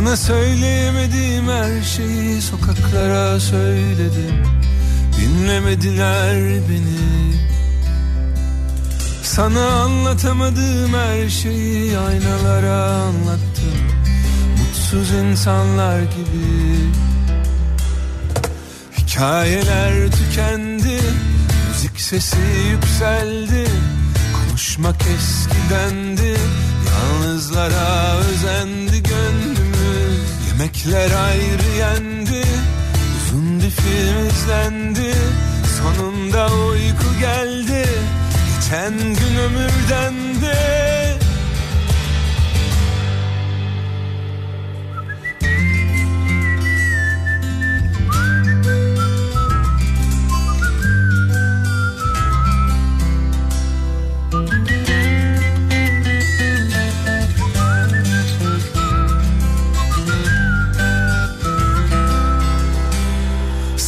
[0.00, 4.44] Sana söyleyemediğim her şeyi sokaklara söyledim.
[5.16, 6.36] Dinlemediler
[6.68, 7.34] beni.
[9.22, 13.78] Sana anlatamadığım her şeyi aynalara anlattım.
[14.58, 16.90] Mutsuz insanlar gibi.
[18.98, 21.00] Hikayeler tükendi
[21.68, 22.36] Müzik sesi
[22.72, 23.66] yükseldi.
[24.32, 26.36] Konuşmak eskidendi
[26.86, 28.89] Yalnızlara özendi
[30.60, 32.42] Yemekler ayrı yendi
[33.16, 35.14] Uzun bir film izlendi.
[35.78, 37.84] Sonunda uyku geldi
[38.46, 40.89] Geçen gün ömürden de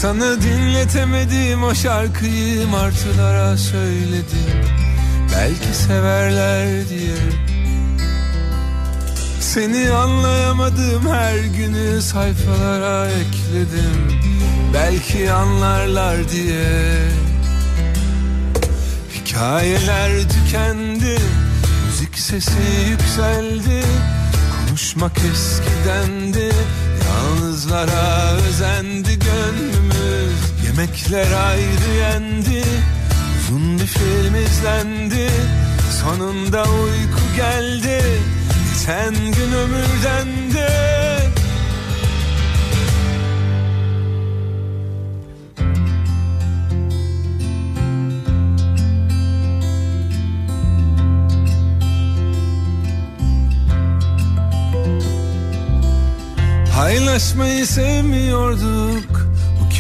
[0.03, 4.65] Sana dinletemedim o şarkıyı martılara söyledim.
[5.37, 7.17] Belki severler diye.
[9.41, 14.21] Seni anlayamadım her günü sayfalara ekledim.
[14.75, 17.09] Belki anlarlar diye.
[19.15, 21.19] Hikayeler tükendi
[21.87, 23.85] Müzik sesi yükseldi.
[24.67, 26.53] Konuşmak eskidendi
[27.05, 29.82] Yalnızlara özendi gönlümüz
[30.73, 32.65] Yemekler ayrı yendi
[33.39, 35.31] Uzun bir film izlendi.
[36.03, 38.03] Sonunda uyku geldi
[38.73, 40.69] Geçen gün ömürden de
[56.75, 59.32] Paylaşmayı sevmiyorduk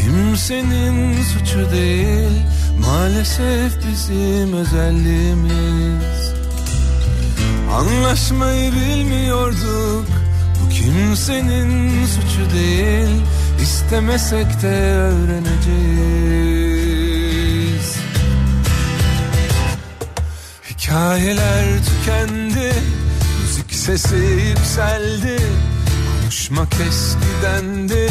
[0.03, 2.43] kimsenin suçu değil
[2.87, 6.33] Maalesef bizim özelliğimiz.
[7.73, 10.07] Anlaşmayı bilmiyorduk
[10.65, 13.23] Bu kimsenin suçu değil
[13.63, 15.73] İstemesek de öğreneceğiz.
[20.71, 22.73] Hikayeler tükendi
[23.43, 25.39] Müzik sesi yükseldi
[26.21, 28.11] Konuşmak eskidendi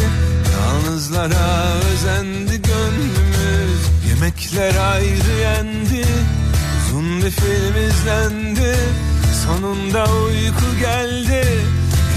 [0.71, 6.05] Yalnızlara özendi gönlümüz Yemekler ayrı yendi
[6.77, 8.75] Uzun bir film izlendi
[9.45, 11.43] Sonunda uyku geldi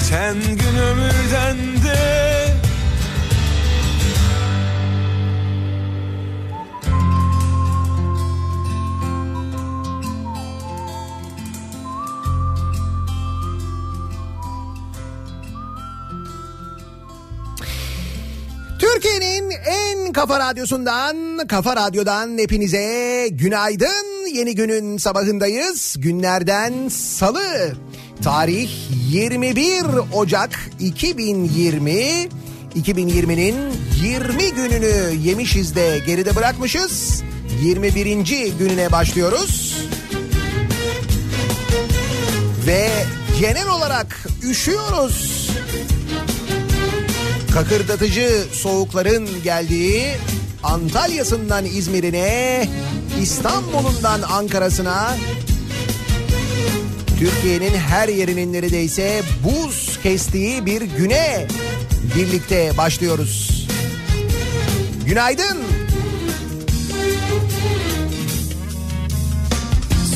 [0.00, 1.56] Geçen gün ömürden
[20.14, 24.26] kafa radyosundan, kafa radyodan hepinize günaydın.
[24.34, 25.96] Yeni günün sabahındayız.
[25.98, 27.72] Günlerden salı.
[28.22, 28.70] Tarih
[29.10, 31.92] 21 Ocak 2020.
[32.76, 33.56] 2020'nin
[34.02, 37.22] 20 gününü yemişiz de geride bırakmışız.
[37.62, 38.58] 21.
[38.58, 39.78] gününe başlıyoruz.
[42.66, 42.90] Ve
[43.40, 45.50] genel olarak üşüyoruz
[47.54, 50.04] kakırdatıcı soğukların geldiği
[50.62, 52.68] Antalya'sından İzmir'ine,
[53.20, 55.16] İstanbul'undan Ankara'sına
[57.18, 61.46] Türkiye'nin her yerinin neredeyse buz kestiği bir güne
[62.16, 63.66] birlikte başlıyoruz.
[65.06, 65.58] Günaydın.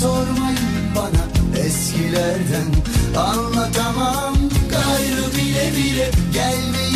[0.00, 0.59] Sormayın
[0.97, 2.69] bana eskilerden
[3.16, 4.34] Anlatamam
[4.71, 6.88] gayrı bile bile Gelmeyin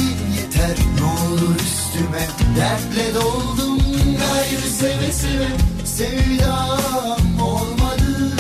[1.33, 2.29] olur üstüme.
[2.57, 3.79] Dertle doldum
[4.19, 5.49] gayrı seve seve.
[5.85, 8.33] Sevdam olmadı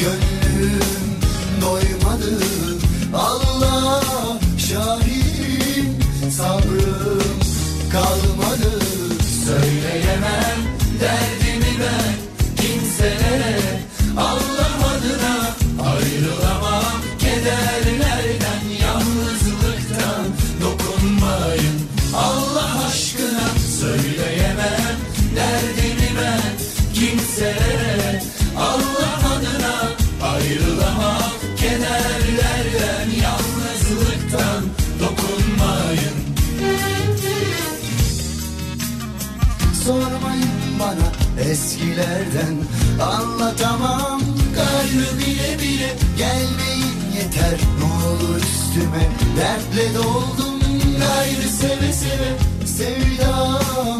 [0.00, 0.80] Gönlüm
[1.60, 2.44] doymadı.
[3.14, 4.02] Allah
[4.58, 5.96] şahidim
[6.30, 7.40] Sabrım
[7.92, 8.80] kalmadı.
[9.44, 10.58] Söyleyemem
[11.00, 11.45] derdimi
[41.96, 42.56] eskilerden
[43.02, 44.20] Anlatamam.
[44.54, 47.60] Gayrı bile bile Gelmeyin yeter.
[47.78, 50.60] Ne olur üstüme Dertle doldum.
[50.98, 53.95] Gayrı seve seve Sevdam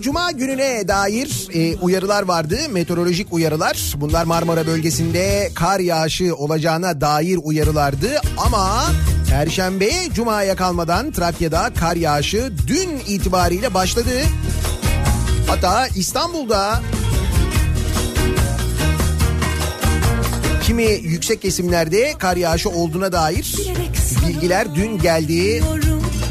[0.00, 2.58] Cuma gününe dair e, uyarılar vardı.
[2.70, 3.94] Meteorolojik uyarılar.
[3.96, 8.20] Bunlar Marmara bölgesinde kar yağışı olacağına dair uyarılardı.
[8.36, 8.86] Ama
[9.30, 14.10] Perşembe Cuma'ya kalmadan Trakya'da kar yağışı dün itibariyle başladı.
[15.46, 16.80] Hatta İstanbul'da
[20.62, 23.56] kimi yüksek kesimlerde kar yağışı olduğuna dair
[24.28, 25.62] bilgiler dün geldi.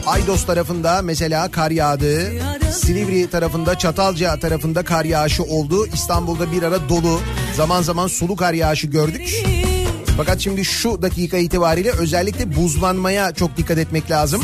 [0.05, 2.31] Aydos tarafında mesela kar yağdı.
[2.71, 5.87] Silivri tarafında Çatalca tarafında kar yağışı oldu.
[5.93, 7.19] İstanbul'da bir ara dolu
[7.55, 9.45] zaman zaman sulu kar yağışı gördük.
[10.17, 14.41] Fakat şimdi şu dakika itibariyle özellikle buzlanmaya çok dikkat etmek lazım.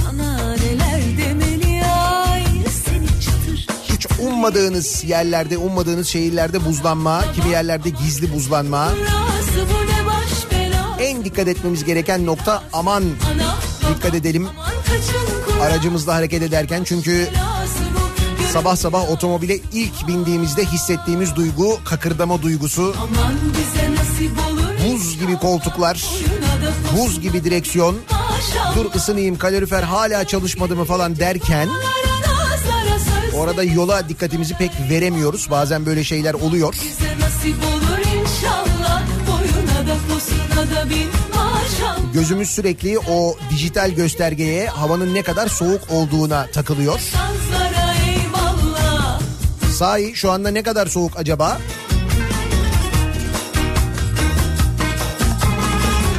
[3.84, 8.92] Hiç ummadığınız yerlerde, ummadığınız şehirlerde buzlanma, kimi yerlerde gizli buzlanma.
[11.00, 13.04] En dikkat etmemiz gereken nokta aman
[13.96, 14.48] dikkat edelim
[15.62, 17.28] aracımızla hareket ederken çünkü
[18.54, 22.96] sabah sabah otomobile ilk bindiğimizde hissettiğimiz duygu kakırdama duygusu.
[24.88, 26.06] Buz gibi koltuklar,
[26.98, 27.98] buz gibi direksiyon.
[28.76, 31.70] Dur ısınayım kalorifer hala çalışmadı mı falan derken
[33.36, 35.48] orada yola dikkatimizi pek veremiyoruz.
[35.52, 36.76] Bazen böyle şeyler oluyor.
[42.14, 47.00] Gözümüz sürekli o dijital göstergeye havanın ne kadar soğuk olduğuna takılıyor.
[47.00, 47.73] Eyvallah
[49.84, 51.58] Sahi şu anda ne kadar soğuk acaba?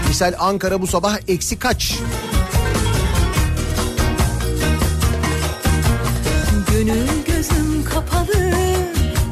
[0.08, 1.98] Misal Ankara bu sabah eksi kaç?
[6.72, 8.52] Gönül gözüm kapalı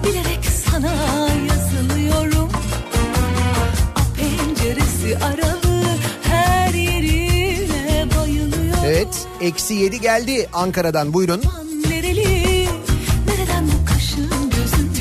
[0.04, 0.94] bilerek sana
[1.48, 2.50] yazılıyorum.
[3.94, 5.84] A penceresi aralı
[6.22, 8.84] her yerine bayılıyorum.
[8.84, 11.42] Evet eksi yedi geldi Ankara'dan buyurun.
[11.52, 11.71] Aman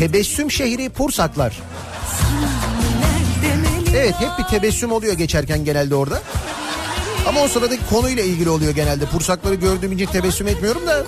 [0.01, 1.62] Tebessüm şehri Pursaklar.
[3.95, 6.21] Evet hep bir tebessüm oluyor geçerken genelde orada.
[7.27, 9.06] Ama o sıradaki konuyla ilgili oluyor genelde.
[9.06, 11.06] Pursakları gördüğüm için tebessüm etmiyorum da.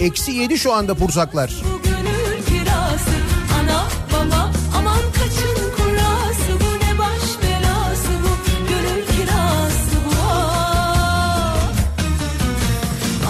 [0.00, 1.52] Eksi yedi şu anda Pursaklar.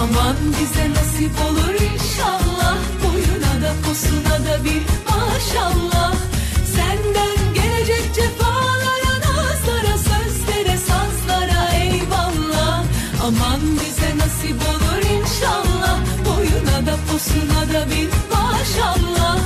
[0.03, 1.56] Aman bize nasip olur
[4.67, 6.15] bir maşallah.
[6.77, 12.85] Senden gelecek cefalara Nazlara sözlere sazlara eyvallah.
[13.23, 15.99] Aman bize nasip olur inşallah.
[16.27, 19.39] Boyuna da posuna da bir maşallah.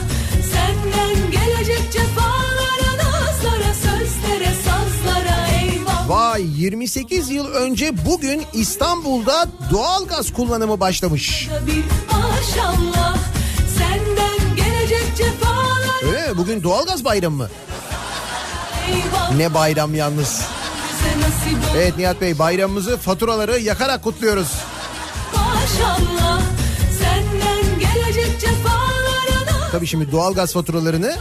[0.53, 6.09] Senden gelecek cefalara Nazlara sözlere sazlara eyvallah.
[6.09, 11.49] Vay 28 yıl önce bugün İstanbul'da doğalgaz kullanımı başlamış.
[12.13, 13.20] maşallah
[16.03, 16.37] Öyle mi?
[16.39, 17.49] Bugün doğalgaz bayramı mı?
[19.37, 20.43] Ne bayram yalnız.
[21.77, 24.49] Evet Nihat Bey bayramımızı faturaları yakarak kutluyoruz.
[25.35, 26.41] maşallah
[26.99, 31.17] Senden gelecek cefalara da Tabii şimdi doğalgaz faturalarını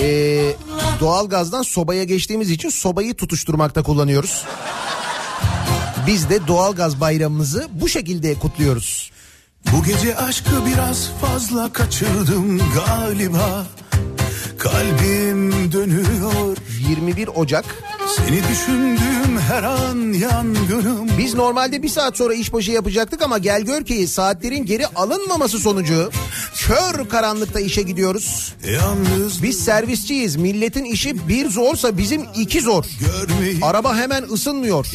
[0.00, 0.56] eee
[1.00, 4.44] doğalgazdan sobaya geçtiğimiz için sobayı tutuşturmakta kullanıyoruz.
[6.06, 9.10] Biz de doğalgaz bayramımızı bu şekilde kutluyoruz.
[9.72, 13.66] Bu gece aşkı biraz fazla kaçırdım galiba
[14.62, 16.56] Kalbim dönüyor
[16.88, 17.64] 21 Ocak.
[18.16, 23.84] Seni düşündüğüm her an yangınım Biz normalde bir saat sonra işbaşı yapacaktık ama gel gör
[23.84, 26.10] ki saatlerin geri alınmaması sonucu
[26.56, 28.54] kör karanlıkta işe gidiyoruz.
[28.72, 30.36] Yalnız Biz servisçiyiz.
[30.36, 32.84] Milletin işi bir zorsa bizim iki zor.
[33.00, 34.86] görmeyi Araba hemen ısınmıyor.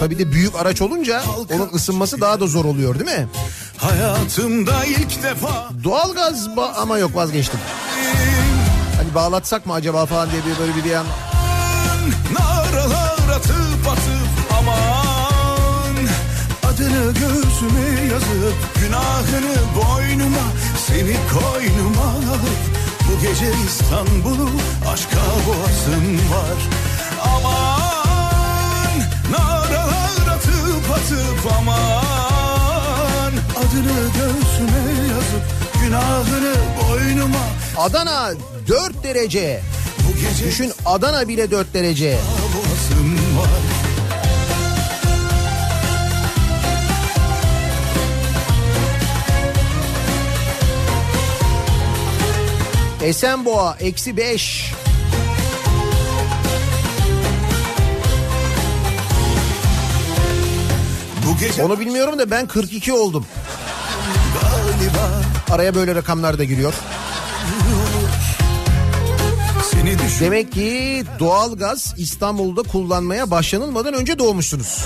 [0.00, 1.22] Tabii de büyük araç olunca
[1.54, 3.28] onun ısınması daha da zor oluyor değil mi?
[3.76, 7.60] Hayatımda ilk defa Doğalgaz ba- ama yok vazgeçtim.
[9.10, 11.06] Hani bağlatsak mı acaba falan diye bir böyle bir yan.
[12.32, 15.96] Naralar atıp atıp aman.
[16.62, 20.46] Adını göğsüme yazıp Günahını boynuma
[20.86, 22.60] Seni koynuma alıp
[23.08, 24.50] Bu gece İstanbul'u
[24.92, 26.58] aşka boğazım var.
[27.24, 28.98] Aman
[29.30, 33.32] Naralar atıp atıp aman.
[33.58, 35.44] Adını göğsüme yazıp
[35.82, 37.44] Günahını boynuma.
[37.78, 38.30] Adana
[38.68, 39.60] 4 derece.
[40.46, 42.18] Düşün Adana bile 4 derece.
[53.02, 54.72] Esenboğa eksi 5.
[61.26, 63.26] Bu gece Onu bilmiyorum da ben 42 oldum.
[64.42, 65.10] galiba
[65.50, 66.74] Araya böyle rakamlar da giriyor.
[70.20, 74.84] Demek ki doğalgaz İstanbul'da kullanmaya başlanılmadan önce doğmuşsunuz.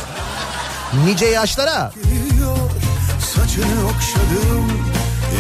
[1.07, 1.93] Nice yaşlara.
[2.05, 2.57] Geliyor,
[3.35, 4.73] saçını okşadım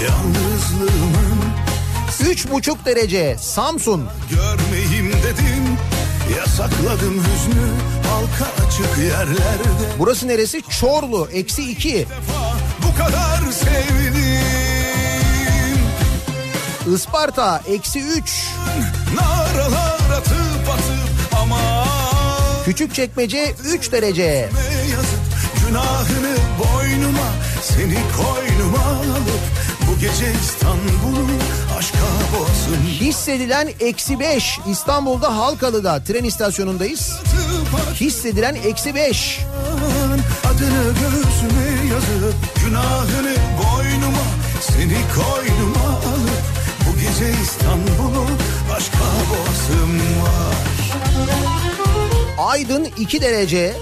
[0.04, 1.44] yalnızlığımın
[2.20, 4.08] 3,5 derece Samsun.
[4.30, 5.78] görmeyeyim dedim
[6.36, 7.68] yasakladım hüznü
[8.08, 10.62] halka açık yerlerde Burası neresi?
[10.80, 11.92] Çorlu eksi 2.
[11.94, 14.14] defa bu kadar sevdim
[16.94, 18.46] Isparta eksi 3.
[19.16, 21.60] naralar atıp atıp ama
[22.64, 24.48] Küçükçekmece 3 derece.
[24.92, 25.20] yazıp
[25.68, 27.28] günahını boynuma
[27.62, 29.40] seni koynuma alıp
[29.88, 31.26] bu gece İstanbul'u
[31.78, 31.98] aşka
[32.38, 34.58] boğazım Hissedilen eksi 5.
[34.70, 37.12] İstanbul'da Halkalı'da tren istasyonundayız.
[38.00, 39.40] Hissedilen eksi 5.
[40.44, 44.24] Adını göğsüme yazıp günahını boynuma
[44.60, 46.42] seni koynuma alıp
[46.86, 48.26] bu gece İstanbul'u.
[52.38, 53.74] Aydın 2 derece.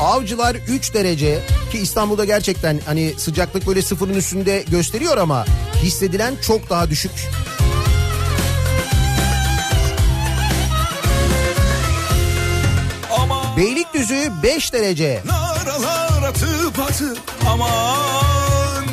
[0.00, 1.40] Avcılar 3 derece
[1.72, 5.44] ki İstanbul'da gerçekten hani sıcaklık böyle sıfırın üstünde gösteriyor ama
[5.82, 7.12] hissedilen çok daha düşük.
[13.20, 15.22] Ama Beylikdüzü 5 derece.
[16.28, 17.18] atıp atıp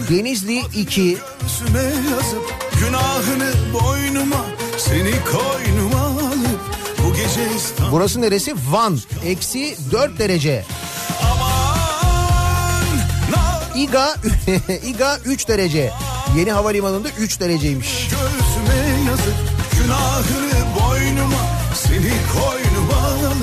[0.10, 1.18] Denizli 2.
[1.64, 4.46] göğsüme yazıp günahını boynuma
[4.90, 6.60] seni koynuma alıp
[7.04, 8.56] bu gece İstanbul Burası neresi?
[8.72, 9.00] Van.
[9.26, 10.66] Eksi 4 derece.
[13.76, 14.16] İga,
[14.86, 15.92] İga 3 derece.
[16.38, 18.10] Yeni havalimanında 3 dereceymiş.
[18.10, 19.36] Göğsüme yazıp
[19.74, 21.42] günahını boynuma
[21.76, 23.36] seni koynuma alıp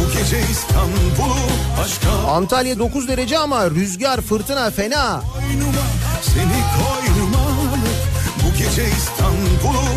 [0.00, 1.36] bu gece İstanbul'u
[1.84, 5.22] aşka Antalya 9 derece ama rüzgar, fırtına fena.
[5.34, 5.86] boynuma
[6.22, 7.98] seni koynuma alıp
[8.44, 9.95] bu gece İstanbul'u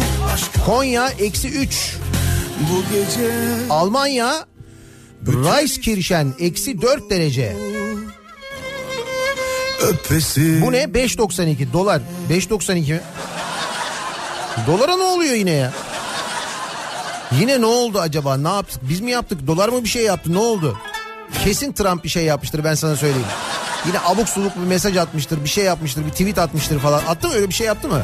[0.66, 1.96] Konya eksi 3.
[2.60, 3.32] bu gece
[3.70, 4.46] Almanya
[5.28, 7.56] Reiskirchen eksi 4 derece.
[9.82, 10.84] öpesi Bu ne?
[10.84, 12.02] 5.92 dolar.
[12.32, 13.02] 5.92 mi?
[14.68, 15.74] Dolara ne oluyor yine ya?
[17.40, 18.38] Yine ne oldu acaba?
[18.38, 18.82] Ne yaptık?
[18.90, 19.48] Biz mi yaptık?
[19.48, 20.34] Dolar mı bir şey yaptı?
[20.34, 20.78] Ne oldu?
[21.44, 23.28] Kesin Trump bir şey yapmıştır ben sana söyleyeyim.
[23.88, 27.02] Yine abuk subuk bir mesaj atmıştır, bir şey yapmıştır, bir tweet atmıştır falan.
[27.08, 28.02] Attı mı öyle bir şey yaptı mı?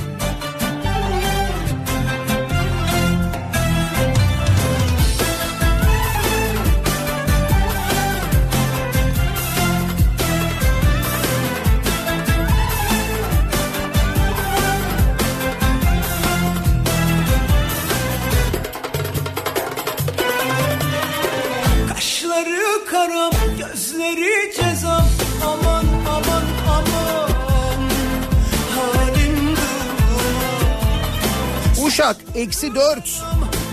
[32.06, 33.22] Uşak eksi 4.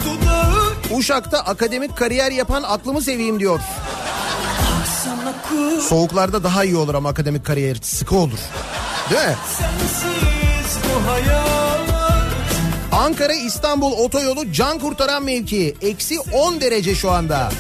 [0.05, 3.61] Dudağı Uşak'ta akademik kariyer yapan aklımı seveyim diyor.
[5.89, 8.39] Soğuklarda daha iyi olur ama akademik kariyer sıkı olur.
[9.11, 9.37] Değil mi?
[12.93, 15.77] Ankara İstanbul otoyolu can kurtaran mevki.
[15.83, 17.53] Eksi 10 derece şu anda.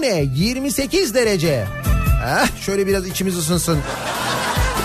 [0.02, 1.64] Leone 28 derece.
[2.24, 3.78] Heh, şöyle biraz içimiz ısınsın.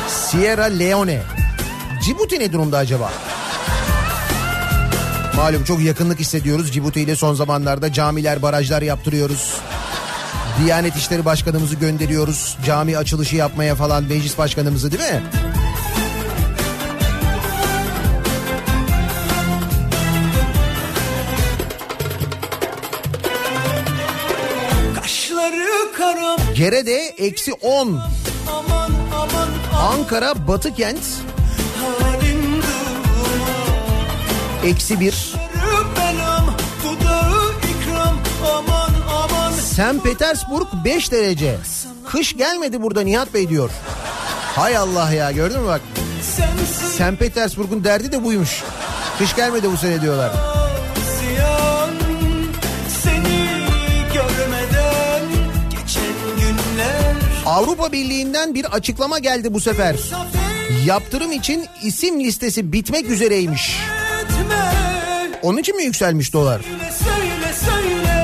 [0.07, 1.21] Sierra Leone.
[2.05, 3.11] Cibuti ne durumda acaba?
[5.35, 6.73] Malum çok yakınlık hissediyoruz.
[6.73, 9.53] Cibuti ile son zamanlarda camiler, barajlar yaptırıyoruz.
[10.63, 12.57] Diyanet İşleri Başkanımızı gönderiyoruz.
[12.65, 15.21] Cami açılışı yapmaya falan meclis başkanımızı değil mi?
[26.61, 27.87] Gere'de eksi 10.
[27.87, 28.01] aman
[28.49, 29.49] aman aman
[29.93, 30.99] Ankara Batı Kent
[31.79, 33.49] halin durma
[34.65, 35.33] eksi 1.
[35.95, 38.17] belam dudağı ikram
[38.53, 40.03] aman aman St.
[40.03, 41.57] Petersburg 5 derece.
[42.07, 43.69] Kış gelmedi burada Nihat Bey diyor.
[44.55, 45.81] Hay Allah ya gördün mü bak.
[46.93, 47.19] St.
[47.19, 48.63] Petersburg'un derdi de buymuş.
[49.17, 50.60] Kış gelmedi bu sene diyorlar.
[57.51, 59.95] Avrupa Birliği'nden bir açıklama geldi bu sefer.
[60.85, 63.77] Yaptırım için isim listesi bitmek üzereymiş.
[65.41, 66.61] Onun için mi yükselmiş dolar?
[66.61, 68.21] Söyle söyle söyle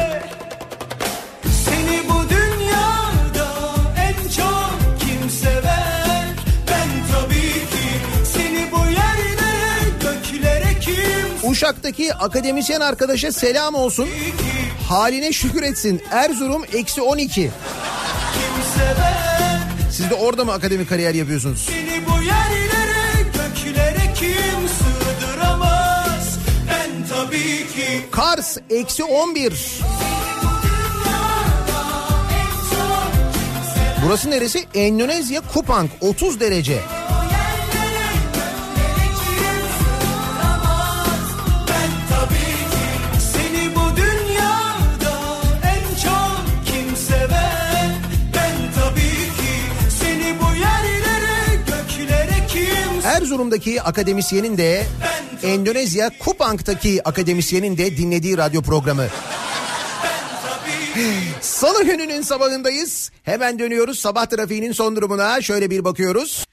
[11.44, 14.10] Uşak'taki akademisyen arkadaşa selam olsun.
[14.90, 16.02] Haline şükür etsin.
[16.12, 17.52] Erzurum eksi 12.
[19.98, 21.60] Siz de orada mı akademik kariyer yapıyorsunuz?
[21.60, 26.38] Seni bu yerlere göklere kim sığdıramaz
[26.70, 29.80] Ben tabii ki Kars eksi 11.
[34.06, 34.66] Burası neresi?
[34.74, 36.80] Endonezya Kupang 30 derece.
[53.28, 54.86] Erzurum'daki akademisyenin de
[55.44, 59.08] Endonezya Kupang'taki akademisyenin de dinlediği radyo programı.
[61.42, 63.12] Salı gününün sabahındayız.
[63.24, 65.42] Hemen dönüyoruz sabah trafiğinin son durumuna.
[65.42, 66.47] Şöyle bir bakıyoruz.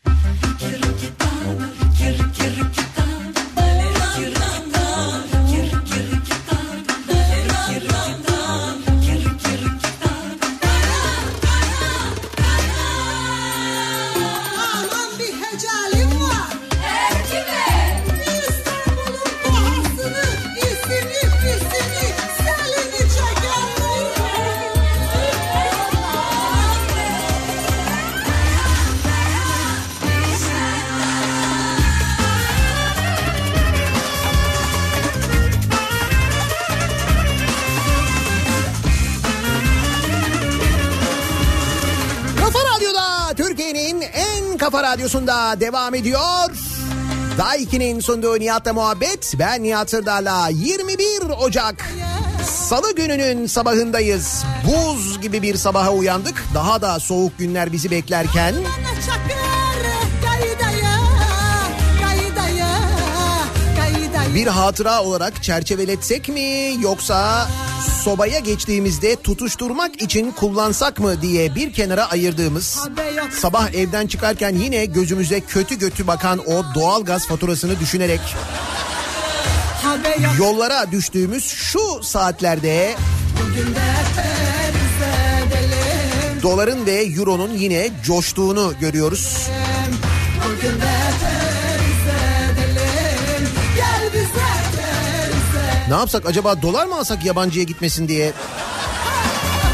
[44.95, 46.51] Radyosunda devam ediyor.
[47.39, 49.35] Daha 2'nin sunduğu Nihat'la muhabbet.
[49.39, 51.91] Ben Nihat Sırdar'la 21 Ocak
[52.45, 54.45] Salı gününün sabahındayız.
[54.67, 56.45] Buz gibi bir sabaha uyandık.
[56.55, 58.55] Daha da soğuk günler bizi beklerken
[64.35, 67.49] bir hatıra olarak çerçeveletsek mi yoksa
[68.03, 72.89] sobaya geçtiğimizde tutuşturmak için kullansak mı diye bir kenara ayırdığımız
[73.33, 78.21] sabah evden çıkarken yine gözümüze kötü kötü bakan o doğalgaz faturasını düşünerek
[80.39, 82.95] yollara düştüğümüz şu saatlerde
[86.43, 89.49] doların ve euronun yine coştuğunu görüyoruz.
[90.45, 91.34] Bugün de
[95.95, 98.33] Ne yapsak acaba dolar mı alsak yabancıya gitmesin diye?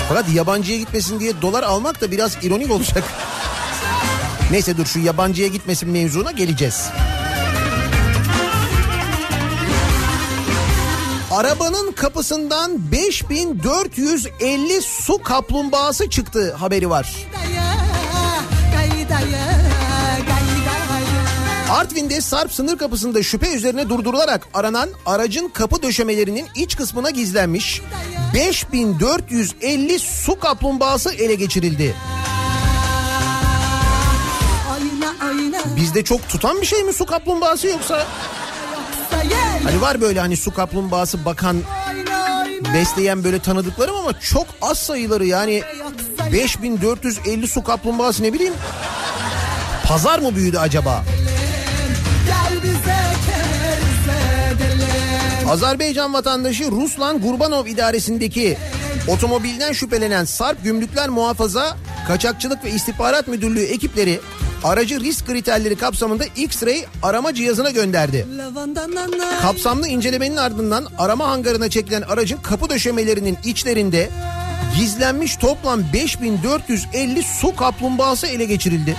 [0.08, 3.04] Fakat yabancıya gitmesin diye dolar almak da biraz ironik olacak.
[4.50, 6.88] Neyse dur şu yabancıya gitmesin mevzuna geleceğiz.
[11.30, 17.14] Arabanın kapısından 5450 su kaplumbağası çıktı haberi var.
[17.32, 17.76] Gaydaya,
[18.72, 19.59] gaydaya.
[21.70, 27.82] Artvin'de Sarp sınır kapısında şüphe üzerine durdurularak aranan aracın kapı döşemelerinin iç kısmına gizlenmiş
[28.34, 31.94] 5450 su kaplumbağası ele geçirildi.
[35.76, 38.06] Bizde çok tutan bir şey mi su kaplumbağası yoksa?
[39.64, 41.56] Hani var böyle hani su kaplumbağası bakan
[42.74, 46.32] besleyen böyle tanıdıklarım ama çok az sayıları yani yoksa gel.
[46.32, 48.54] 5450 su kaplumbağası ne bileyim.
[49.84, 51.04] Pazar mı büyüdü acaba?
[55.50, 58.58] Azerbaycan vatandaşı Ruslan Gurbanov idaresindeki
[59.08, 64.20] Otomobilden şüphelenen Sarp Gümrükler Muhafaza Kaçakçılık ve İstihbarat Müdürlüğü ekipleri
[64.64, 68.26] aracı risk kriterleri kapsamında X-ray arama cihazına gönderdi.
[69.42, 74.10] Kapsamlı incelemenin ardından arama hangarına çekilen aracın kapı döşemelerinin içlerinde
[74.76, 78.96] gizlenmiş toplam 5450 su kaplumbağası ele geçirildi.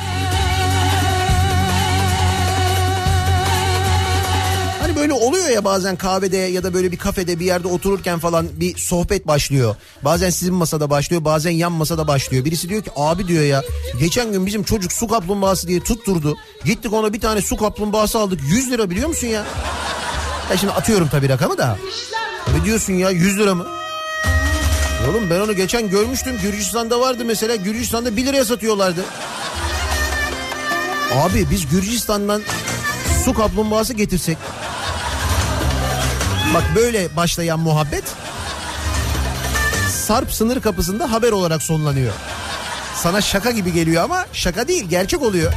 [5.02, 8.78] Böyle oluyor ya bazen kahvede ya da böyle bir kafede bir yerde otururken falan bir
[8.78, 9.76] sohbet başlıyor.
[10.02, 12.46] Bazen sizin masada başlıyor bazen yan masada başlıyor.
[12.46, 13.64] Birisi diyor ki abi diyor ya
[14.00, 16.38] geçen gün bizim çocuk su kaplumbağası diye tutturdu.
[16.66, 19.46] Gittik ona bir tane su kaplumbağası aldık 100 lira biliyor musun ya?
[20.52, 21.78] Ya şimdi atıyorum tabii rakamı da.
[22.58, 23.68] Ne diyorsun ya 100 lira mı?
[25.10, 26.38] Oğlum ben onu geçen görmüştüm.
[26.42, 27.56] Gürcistan'da vardı mesela.
[27.56, 29.02] Gürcistan'da 1 liraya satıyorlardı.
[31.16, 32.42] Abi biz Gürcistan'dan
[33.26, 34.38] su kaplumbağası getirsek.
[36.54, 38.04] Bak böyle başlayan muhabbet
[39.90, 42.14] Sarp sınır kapısında haber olarak sonlanıyor.
[42.96, 45.54] Sana şaka gibi geliyor ama şaka değil gerçek oluyor.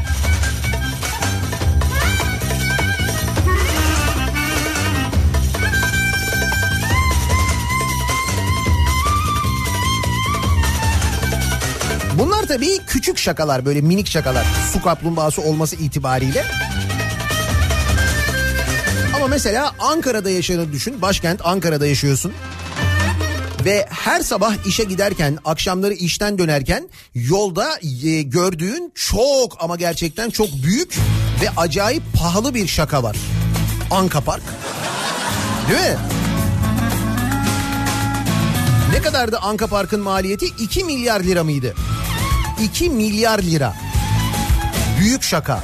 [12.18, 16.44] Bunlar tabii küçük şakalar böyle minik şakalar su kaplumbağası olması itibariyle.
[19.25, 22.33] Ama mesela Ankara'da yaşadığını düşün başkent Ankara'da yaşıyorsun.
[23.65, 30.49] Ve her sabah işe giderken, akşamları işten dönerken yolda e, gördüğün çok ama gerçekten çok
[30.65, 30.97] büyük
[31.43, 33.17] ve acayip pahalı bir şaka var.
[33.91, 34.43] Anka Park.
[35.69, 35.99] Değil mi?
[38.93, 40.47] Ne kadardı Anka Park'ın maliyeti?
[40.47, 41.75] 2 milyar lira mıydı?
[42.63, 43.75] 2 milyar lira.
[45.01, 45.63] Büyük şaka.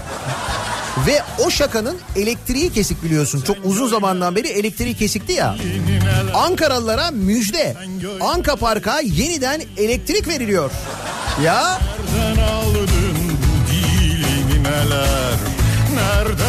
[1.07, 3.41] Ve o şakanın elektriği kesik biliyorsun.
[3.47, 5.57] Çok uzun zamandan beri elektriği kesikti ya.
[6.35, 7.77] Ankaralılara müjde.
[8.21, 10.71] Anka Park'a yeniden elektrik veriliyor.
[11.45, 11.79] Ya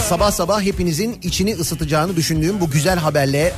[0.10, 3.54] sabah sabah hepinizin içini ısıtacağını düşündüğüm bu güzel haberle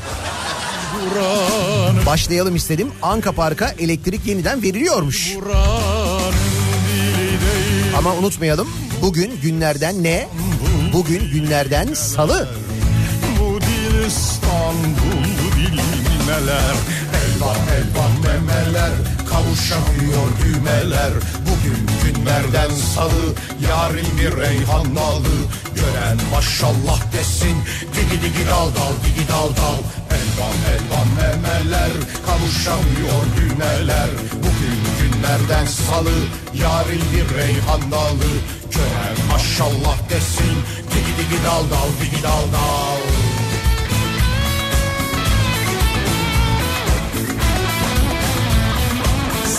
[2.05, 2.91] başlayalım istedim.
[3.01, 5.33] Anka Park'a elektrik yeniden veriliyormuş.
[7.97, 8.69] Ama unutmayalım
[9.01, 10.27] bugün günlerden ne?
[10.93, 12.47] Bugün günlerden salı.
[13.39, 15.23] Bu dil İstanbul
[15.57, 15.81] dili
[16.27, 16.75] neler?
[17.23, 18.91] Elvan elvan memeler
[19.33, 21.13] kavuşamıyor düğmeler.
[21.47, 23.25] Bugün günlerden salı
[23.69, 25.35] yarın bir reyhan nalı.
[25.75, 27.57] Gören maşallah desin
[27.95, 29.79] digi digi dal dal digi dal dal.
[30.17, 31.91] Elvan elvan memeler
[32.25, 34.09] kavuşamıyor düğmeler.
[34.43, 36.17] Bugün günlerden salı
[36.53, 38.31] yarın bir reyhan nalı.
[38.71, 40.55] Gören maşallah desin
[40.91, 43.12] digi digi dal dal digi dal dal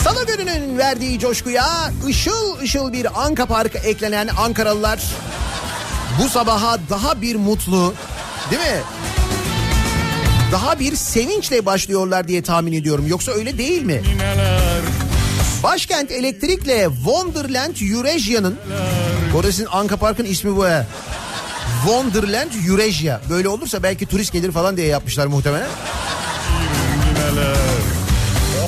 [0.05, 5.03] Salı gününün verdiği coşkuya ışıl ışıl bir Anka Park'a eklenen Ankaralılar
[6.23, 7.95] bu sabaha daha bir mutlu
[8.51, 8.83] değil mi?
[10.53, 13.07] Daha bir sevinçle başlıyorlar diye tahmin ediyorum.
[13.07, 14.03] Yoksa öyle değil mi?
[15.63, 18.59] Başkent Elektrik'le Wonderland Eurasia'nın
[19.37, 20.87] Orasının Anka Park'ın ismi bu he.
[21.85, 23.21] Wonderland Eurasia.
[23.31, 25.69] Böyle olursa belki turist gelir falan diye yapmışlar muhtemelen.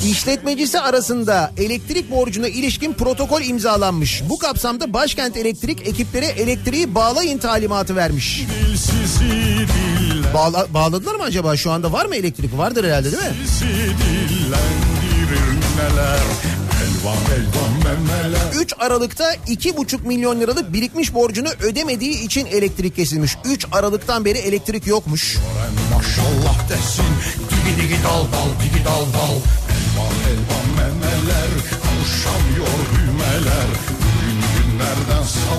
[0.05, 4.23] İşletmecisi arasında elektrik borcuna ilişkin protokol imzalanmış.
[4.29, 8.43] Bu kapsamda Başkent Elektrik ekiplere elektriği bağlayın talimatı vermiş.
[10.33, 11.57] Bağla- bağladılar mı acaba?
[11.57, 12.57] Şu anda var mı elektrik?
[12.57, 13.29] Vardır herhalde değil mi?
[13.43, 16.19] Bizi dillendirir neler
[16.83, 23.37] Elvan elvan memeler 3 Aralık'ta 2,5 milyon liralık birikmiş borcunu ödemediği için elektrik kesilmiş.
[23.45, 25.37] 3 Aralık'tan beri elektrik yokmuş.
[25.93, 27.05] Maşallah desin
[27.49, 29.35] Digi digi dal dal digi dal dal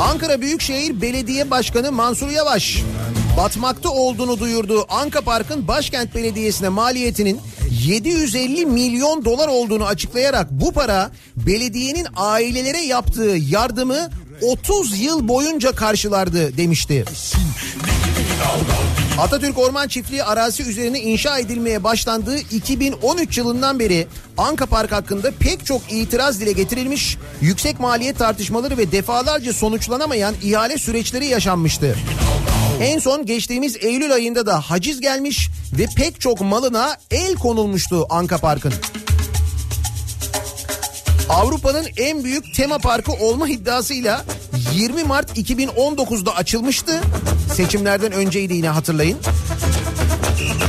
[0.00, 2.82] Ankara Büyükşehir Belediye Başkanı Mansur Yavaş
[3.36, 7.40] batmakta olduğunu duyurduğu Anka Park'ın Başkent Belediyesi'ne maliyetinin
[7.86, 14.10] 750 milyon dolar olduğunu açıklayarak bu para belediyenin ailelere yaptığı yardımı
[14.42, 17.04] 30 yıl boyunca karşılardı demişti.
[19.18, 24.06] Atatürk Orman Çiftliği arazi üzerine inşa edilmeye başlandığı 2013 yılından beri
[24.38, 30.78] Anka Park hakkında pek çok itiraz dile getirilmiş, yüksek maliyet tartışmaları ve defalarca sonuçlanamayan ihale
[30.78, 31.96] süreçleri yaşanmıştı.
[32.80, 35.48] En son geçtiğimiz Eylül ayında da haciz gelmiş
[35.78, 38.72] ve pek çok malına el konulmuştu Anka Park'ın.
[41.28, 44.24] Avrupa'nın en büyük tema parkı olma iddiasıyla
[44.74, 47.00] 20 Mart 2019'da açılmıştı.
[47.54, 49.18] Seçimlerden önceydi yine hatırlayın.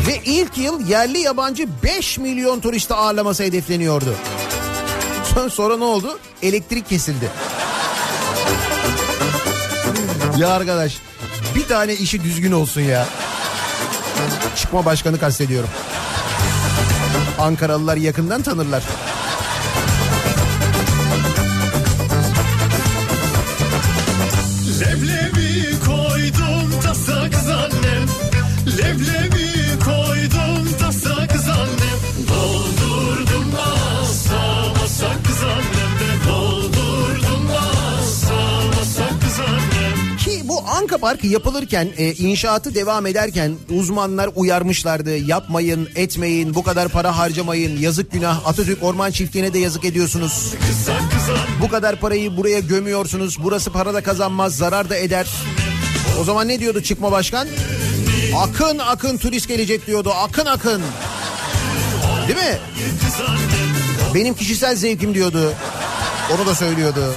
[0.07, 4.15] Ve ilk yıl yerli yabancı 5 milyon turisti ağırlaması hedefleniyordu.
[5.33, 6.19] Son- Sonra ne oldu?
[6.43, 7.29] Elektrik kesildi.
[10.37, 10.97] ya arkadaş
[11.55, 13.05] bir tane işi düzgün olsun ya.
[14.55, 15.69] Çıkma başkanı kastediyorum.
[17.39, 18.83] Ankaralılar yakından tanırlar.
[41.01, 45.17] Bu Anka Park yapılırken e, inşaatı devam ederken uzmanlar uyarmışlardı.
[45.17, 47.79] Yapmayın, etmeyin, bu kadar para harcamayın.
[47.79, 48.47] Yazık günah.
[48.47, 50.53] Atatürk Orman Çiftliği'ne de yazık ediyorsunuz.
[51.61, 53.37] Bu kadar parayı buraya gömüyorsunuz.
[53.43, 55.27] Burası para da kazanmaz, zarar da eder.
[56.21, 57.47] O zaman ne diyordu çıkma başkan?
[58.37, 60.11] Akın akın turist gelecek diyordu.
[60.11, 60.81] Akın akın.
[62.27, 62.57] Değil mi?
[64.15, 65.53] Benim kişisel zevkim diyordu.
[66.35, 67.15] Onu da söylüyordu.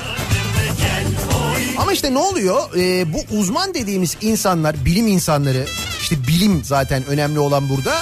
[1.79, 2.77] Ama işte ne oluyor?
[2.77, 5.67] Ee, bu uzman dediğimiz insanlar, bilim insanları,
[6.01, 7.95] işte bilim zaten önemli olan burada.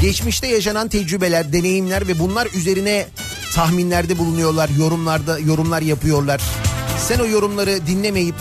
[0.00, 3.06] Geçmişte yaşanan tecrübeler, deneyimler ve bunlar üzerine
[3.54, 6.40] tahminlerde bulunuyorlar, yorumlarda yorumlar yapıyorlar.
[6.98, 8.34] Sen o yorumları dinlemeyip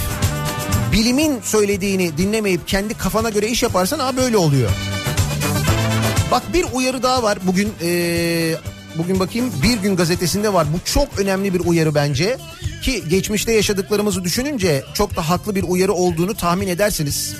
[0.92, 4.70] bilimin söylediğini dinlemeyip kendi kafana göre iş yaparsan ha böyle oluyor.
[6.32, 8.56] Bak bir uyarı daha var bugün ee,
[8.98, 10.68] bugün bakayım bir gün gazetesinde var.
[10.74, 12.38] Bu çok önemli bir uyarı bence
[12.84, 17.36] ki geçmişte yaşadıklarımızı düşününce çok da haklı bir uyarı olduğunu tahmin edersiniz.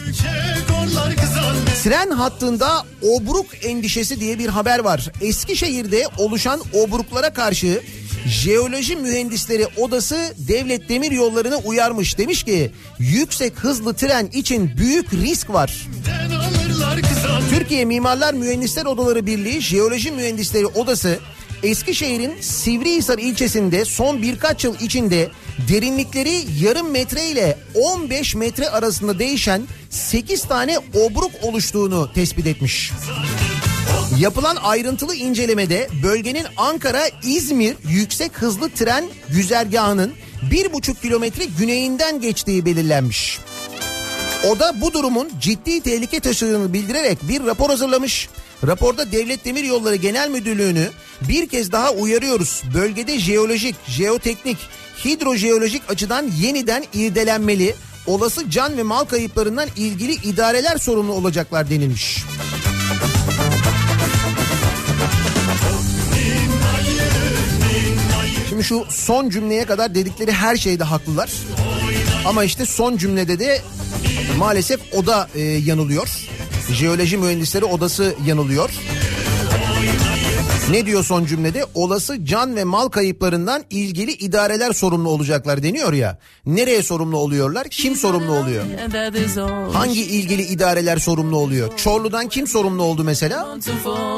[1.84, 5.12] Tren hattında obruk endişesi diye bir haber var.
[5.22, 7.82] Eskişehir'de oluşan obruklara karşı
[8.28, 12.18] Jeoloji Mühendisleri Odası Devlet Demir Yolları'nı uyarmış.
[12.18, 15.88] Demiş ki yüksek hızlı tren için büyük risk var.
[17.50, 21.20] Türkiye Mimarlar Mühendisler Odaları Birliği Jeoloji Mühendisleri Odası
[21.64, 25.30] Eskişehir'in Sivrihisar ilçesinde son birkaç yıl içinde
[25.70, 32.92] derinlikleri yarım metre ile 15 metre arasında değişen 8 tane obruk oluştuğunu tespit etmiş.
[34.20, 40.14] Yapılan ayrıntılı incelemede bölgenin Ankara-İzmir yüksek hızlı tren güzergahının
[40.52, 43.40] 1,5 kilometre güneyinden geçtiği belirlenmiş.
[44.50, 48.30] O da bu durumun ciddi tehlike taşıdığını bildirerek bir rapor hazırlamış.
[48.66, 50.90] Raporda Devlet Demir Yolları Genel Müdürlüğü'nü
[51.30, 52.64] bir kez daha uyarıyoruz.
[52.74, 54.58] Bölgede jeolojik, jeoteknik,
[55.06, 57.76] hidrojeolojik açıdan yeniden irdelenmeli.
[58.08, 62.24] Olası can ve mal kayıplarından ilgili idareler sorumlu olacaklar denilmiş.
[68.50, 71.30] Şimdi şu son cümleye kadar dedikleri her şeyde haklılar.
[72.26, 73.62] Ama işte son cümlede de
[74.38, 76.08] maalesef o da e, yanılıyor.
[76.74, 78.70] Jeoloji Mühendisleri Odası yanılıyor.
[80.72, 81.66] Ne diyor son cümlede?
[81.74, 86.18] Olası can ve mal kayıplarından ilgili idareler sorumlu olacaklar deniyor ya.
[86.46, 87.68] Nereye sorumlu oluyorlar?
[87.70, 88.64] Kim sorumlu oluyor?
[89.74, 91.78] Hangi ilgili idareler sorumlu oluyor?
[91.78, 93.58] Çorlu'dan kim sorumlu oldu mesela?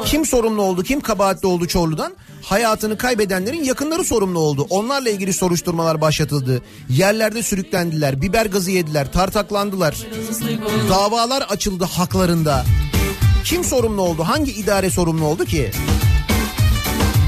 [0.05, 0.83] Kim sorumlu oldu?
[0.83, 2.13] Kim kabahatli oldu Çorlu'dan?
[2.43, 4.67] Hayatını kaybedenlerin yakınları sorumlu oldu.
[4.69, 6.61] Onlarla ilgili soruşturmalar başlatıldı.
[6.89, 9.95] Yerlerde sürüklendiler, biber gazı yediler, tartaklandılar.
[10.89, 12.65] Davalar açıldı haklarında.
[13.43, 14.23] Kim sorumlu oldu?
[14.23, 15.71] Hangi idare sorumlu oldu ki?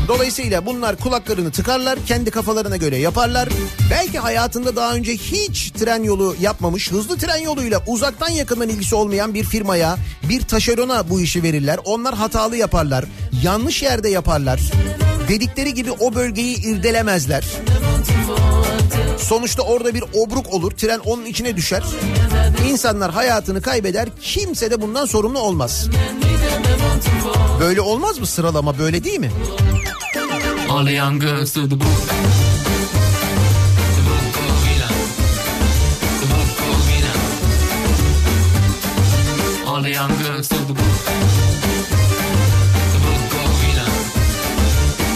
[0.07, 3.49] Dolayısıyla bunlar kulaklarını tıkarlar, kendi kafalarına göre yaparlar.
[3.91, 9.33] Belki hayatında daha önce hiç tren yolu yapmamış, hızlı tren yoluyla uzaktan yakından ilgisi olmayan
[9.33, 9.97] bir firmaya,
[10.29, 11.79] bir taşerona bu işi verirler.
[11.85, 13.05] Onlar hatalı yaparlar,
[13.43, 14.61] yanlış yerde yaparlar.
[15.27, 17.45] Dedikleri gibi o bölgeyi irdelemezler.
[19.17, 21.83] Sonuçta orada bir obruk olur, tren onun içine düşer.
[22.69, 25.89] İnsanlar hayatını kaybeder, kimse de bundan sorumlu olmaz.
[27.59, 29.31] Böyle olmaz mı sıralama böyle değil mi?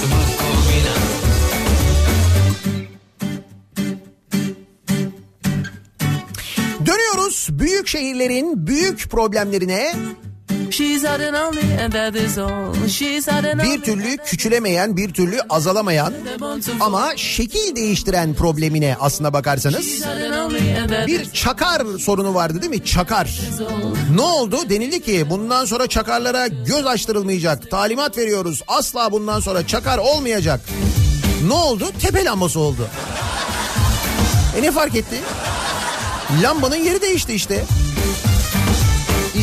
[0.01, 0.95] The book of Vina.
[6.85, 9.95] Dönüyoruz büyük şehirlerin büyük problemlerine
[13.63, 13.81] bir only.
[13.81, 16.13] türlü küçülemeyen, bir türlü azalamayan
[16.79, 20.03] ama şekil değiştiren problemine aslına bakarsanız
[21.07, 22.85] bir çakar sorunu vardı değil mi?
[22.85, 23.39] Çakar.
[24.15, 24.69] Ne oldu?
[24.69, 27.71] Denildi ki bundan sonra çakarlara göz açtırılmayacak.
[27.71, 28.61] Talimat veriyoruz.
[28.67, 30.61] Asla bundan sonra çakar olmayacak.
[31.47, 31.91] Ne oldu?
[32.01, 32.87] Tepe lambası oldu.
[34.57, 35.15] E ne fark etti?
[36.43, 37.63] Lambanın yeri değişti işte.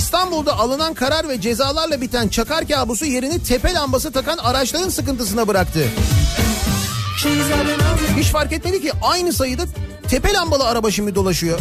[0.02, 5.88] İstanbul'da alınan karar ve cezalarla biten çakar kabusu yerini tepe lambası takan araçların sıkıntısına bıraktı.
[8.16, 9.62] Hiç fark etmedi ki aynı sayıda
[10.08, 11.58] tepe lambalı araba şimdi dolaşıyor.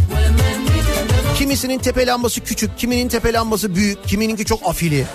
[1.38, 5.06] Kimisinin tepe lambası küçük, kiminin tepe lambası büyük, kimininki çok afili.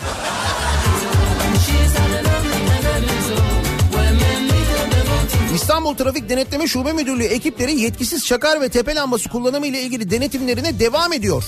[5.54, 10.78] İstanbul Trafik Denetleme Şube Müdürlüğü ekipleri yetkisiz çakar ve tepe lambası kullanımı ile ilgili denetimlerine
[10.80, 11.44] devam ediyor.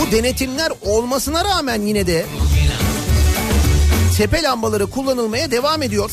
[0.00, 2.26] Bu denetimler olmasına rağmen yine de
[4.16, 6.10] tepe lambaları kullanılmaya devam ediyor.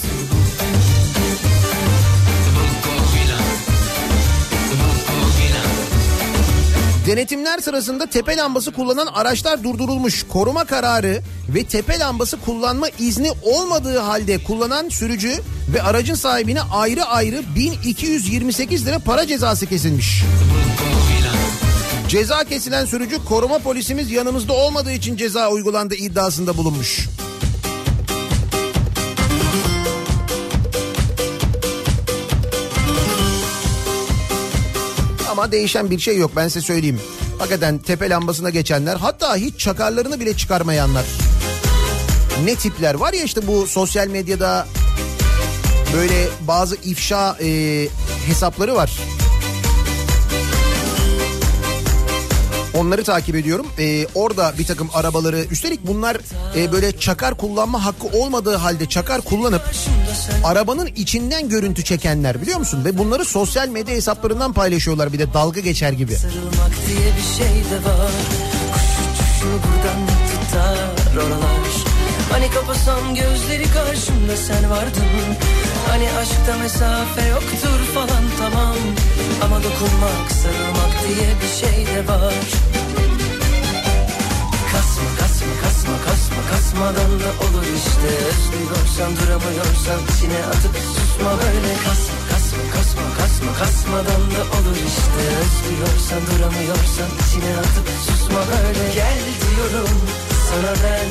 [7.07, 10.23] Denetimler sırasında tepe lambası kullanan araçlar durdurulmuş.
[10.23, 15.33] Koruma kararı ve tepe lambası kullanma izni olmadığı halde kullanan sürücü
[15.73, 20.23] ve aracın sahibine ayrı ayrı 1228 lira para cezası kesilmiş.
[22.11, 27.09] Ceza kesilen sürücü koruma polisimiz yanımızda olmadığı için ceza uygulandı iddiasında bulunmuş.
[35.31, 37.01] Ama değişen bir şey yok ben size söyleyeyim.
[37.39, 41.05] Hakikaten tepe lambasına geçenler hatta hiç çakarlarını bile çıkarmayanlar.
[42.43, 44.67] Ne tipler var ya işte bu sosyal medyada
[45.95, 47.87] böyle bazı ifşa e,
[48.27, 48.91] hesapları var.
[52.73, 53.67] Onları takip ediyorum.
[53.79, 56.17] Ee, orada bir takım arabaları üstelik bunlar
[56.55, 59.71] e, böyle çakar kullanma hakkı olmadığı halde çakar kullanıp
[60.43, 62.85] arabanın içinden görüntü çekenler biliyor musun?
[62.85, 66.15] Ve bunları sosyal medya hesaplarından paylaşıyorlar bir de dalga geçer gibi.
[66.15, 68.11] Sarılmak diye bir şey de var
[68.73, 68.81] Kuş
[69.11, 70.77] uçuşu buradan tutar
[71.25, 71.61] oralar
[72.31, 75.01] Hani kapasam gözleri karşımda sen vardın
[75.89, 78.75] Hani aşkta mesafe yoktur falan tamam
[79.43, 82.33] Ama dokunmak sarılmak diye bir şey de var.
[84.71, 88.09] Kasma kasma kasma kasma kasmadan da olur işte.
[88.29, 91.73] Özlüyorsan duramıyorsan içine atıp susma böyle.
[91.85, 95.21] Kasma kasma kasma kasma kasmadan da olur işte.
[95.41, 98.93] Özlüyorsan duramıyorsan içine atıp susma böyle.
[98.93, 99.97] Gel diyorum
[100.49, 101.09] sana ben.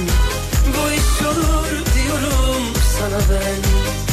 [0.75, 2.63] Bu iş olur diyorum
[2.99, 4.10] sana ben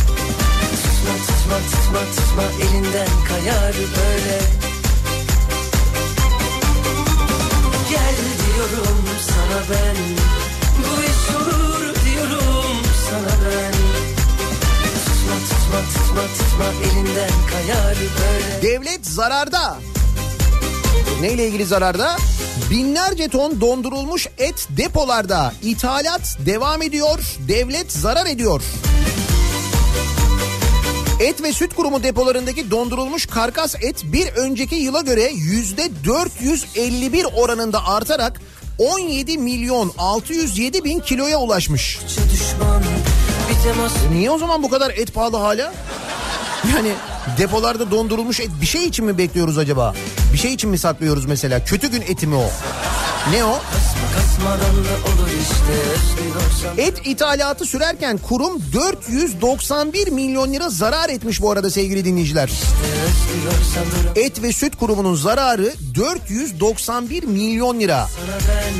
[1.08, 4.39] Tutma tutma tutma tutma elinden kayar böyle
[7.89, 9.96] Gel diyorum sana ben
[10.78, 12.78] Bu iş olur diyorum
[13.10, 13.74] sana ben
[15.06, 19.78] Tutma tutma tutma tutma elinden kayar böyle Devlet zararda.
[21.22, 22.17] Neyle ilgili zararda?
[22.70, 25.54] Binlerce ton dondurulmuş et depolarda.
[25.63, 27.20] İthalat devam ediyor.
[27.48, 28.62] Devlet zarar ediyor.
[31.20, 37.88] Et ve Süt Kurumu depolarındaki dondurulmuş karkas et bir önceki yıla göre yüzde 451 oranında
[37.88, 38.42] artarak
[38.78, 42.00] 17 milyon 607 bin kiloya ulaşmış.
[43.64, 45.74] temas Niye o zaman bu kadar et pahalı hala?
[46.76, 46.92] Yani
[47.38, 49.94] depolarda dondurulmuş et bir şey için mi bekliyoruz acaba?
[50.34, 51.66] Bir şey için mi saklıyoruz mesela?
[51.66, 52.50] Kötü gün eti mi o?
[53.32, 53.52] Ne o?
[53.54, 54.27] kasma kasmadan
[56.78, 62.52] Et ithalatı sürerken kurum 491 milyon lira zarar etmiş bu arada sevgili dinleyiciler.
[64.15, 68.10] Et ve Süt Kurumu'nun zararı 491 milyon lira.
[68.47, 68.73] ben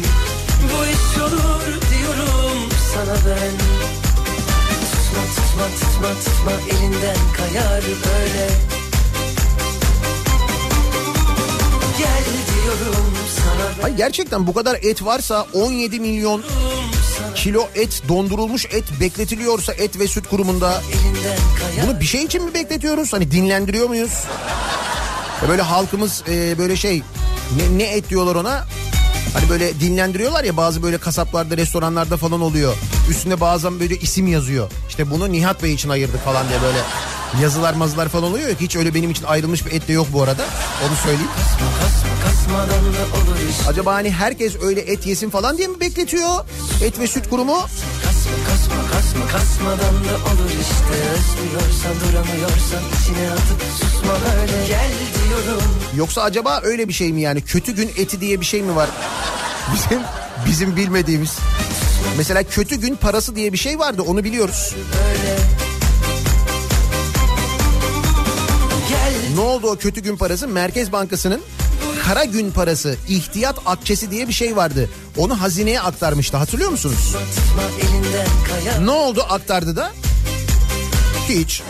[0.64, 3.52] Bu iş olur diyorum sana ben
[4.92, 8.77] Tutma tutma tutma tutma elinden kayar böyle
[13.84, 16.44] Ay gerçekten bu kadar et varsa 17 milyon
[17.36, 20.82] kilo et dondurulmuş et bekletiliyorsa et ve süt kurumunda
[21.84, 23.14] bunu bir şey için mi bekletiyoruz?
[23.14, 24.24] Hani dinlendiriyor muyuz?
[25.50, 27.04] Böyle halkımız e, böyle şey
[27.58, 28.66] ne, ne et diyorlar ona?
[29.34, 32.76] Hani böyle dinlendiriyorlar ya bazı böyle kasaplarda restoranlarda falan oluyor.
[33.10, 34.72] Üstünde bazen böyle isim yazıyor.
[34.90, 36.78] İşte bunu Nihat Bey için ayırdık falan diye böyle
[37.42, 38.56] yazılar mazılar falan oluyor ya.
[38.60, 40.46] Hiç öyle benim için ayrılmış bir et de yok bu arada.
[40.88, 41.32] Onu söyleyeyim.
[42.24, 42.66] Kasma
[43.50, 46.30] işte Acaba hani herkes öyle et yesin falan diye mi bekletiyor?
[46.84, 47.62] Et ve süt kurumu?
[48.04, 54.92] Kasma kasma kasma kasmadan da olur işte Özlüyorsan duramıyorsan içine atıp susma böyle Gel
[55.30, 55.62] diyorum
[55.96, 57.42] Yoksa acaba öyle bir şey mi yani?
[57.42, 58.90] Kötü gün eti diye bir şey mi var?
[59.74, 60.00] Bizim
[60.48, 61.38] bizim bilmediğimiz.
[62.18, 64.76] Mesela kötü gün parası diye bir şey vardı onu biliyoruz.
[64.94, 65.57] böyle
[69.36, 70.48] Ne oldu o kötü gün parası?
[70.48, 71.42] Merkez Bankası'nın
[72.04, 74.90] kara gün parası, ihtiyat akçesi diye bir şey vardı.
[75.18, 77.16] Onu hazineye aktarmıştı hatırlıyor musunuz?
[78.82, 79.92] Ne oldu aktardı da?
[81.30, 81.64] Hiç.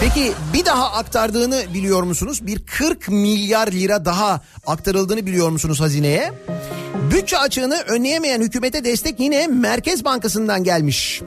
[0.00, 2.46] Peki bir daha aktardığını biliyor musunuz?
[2.46, 6.32] Bir 40 milyar lira daha aktarıldığını biliyor musunuz hazineye?
[7.10, 11.22] Bütçe açığını önleyemeyen hükümete destek yine Merkez Bankası'ndan gelmiş.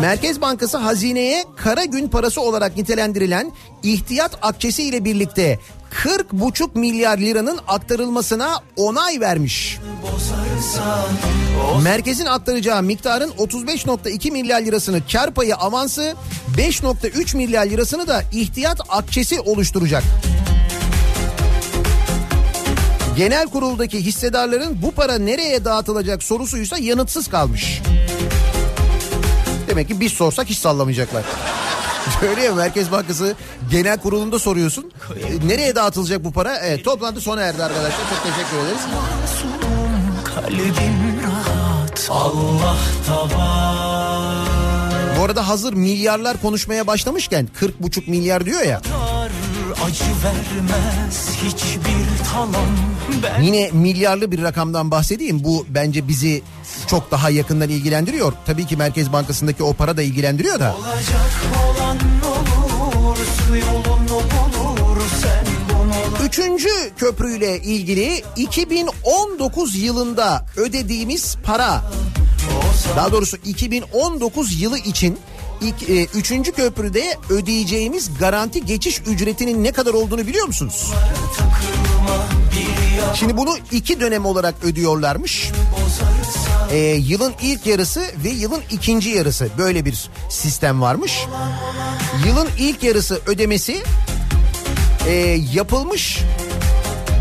[0.00, 3.52] Merkez Bankası hazineye kara gün parası olarak nitelendirilen
[3.82, 5.58] ihtiyat akçesi ile birlikte
[6.04, 9.78] 40,5 milyar liranın aktarılmasına onay vermiş.
[11.82, 16.14] Merkezin aktaracağı miktarın 35.2 milyar lirasını kar payı avansı,
[16.56, 20.02] 5.3 milyar lirasını da ihtiyat akçesi oluşturacak.
[23.16, 27.80] Genel kuruldaki hissedarların bu para nereye dağıtılacak sorusuysa yanıtsız kalmış.
[29.68, 31.24] Demek ki biz sorsak hiç sallamayacaklar.
[32.22, 33.34] Öyle ya Merkez Bankası
[33.70, 34.92] Genel Kurulu'nda soruyorsun.
[35.44, 36.56] E, nereye dağıtılacak bu para?
[36.56, 37.98] Evet toplantı sona erdi arkadaşlar.
[38.10, 38.82] Çok teşekkür ederiz.
[45.18, 48.80] Bu arada hazır milyarlar konuşmaya başlamışken 40,5 milyar diyor ya.
[49.84, 52.68] Acı vermez hiçbir talan
[53.22, 55.44] Ben Yine milyarlı bir rakamdan bahsedeyim.
[55.44, 56.42] Bu bence bizi
[56.88, 58.32] çok daha yakından ilgilendiriyor.
[58.46, 60.76] Tabii ki Merkez Bankası'ndaki o para da ilgilendiriyor da.
[62.74, 63.18] olur
[64.60, 64.98] bulur
[66.24, 71.82] Üçüncü köprüyle ilgili 2019 yılında ödediğimiz para
[72.96, 75.18] daha doğrusu 2019 yılı için
[75.60, 80.92] ilk, e, üçüncü köprüde ödeyeceğimiz garanti geçiş ücretinin ne kadar olduğunu biliyor musunuz?
[83.14, 85.50] Şimdi bunu iki dönem olarak ödüyorlarmış.
[86.72, 91.18] Ee, yılın ilk yarısı ve yılın ikinci yarısı böyle bir sistem varmış.
[92.26, 93.82] Yılın ilk yarısı ödemesi
[95.08, 95.12] e,
[95.52, 96.18] yapılmış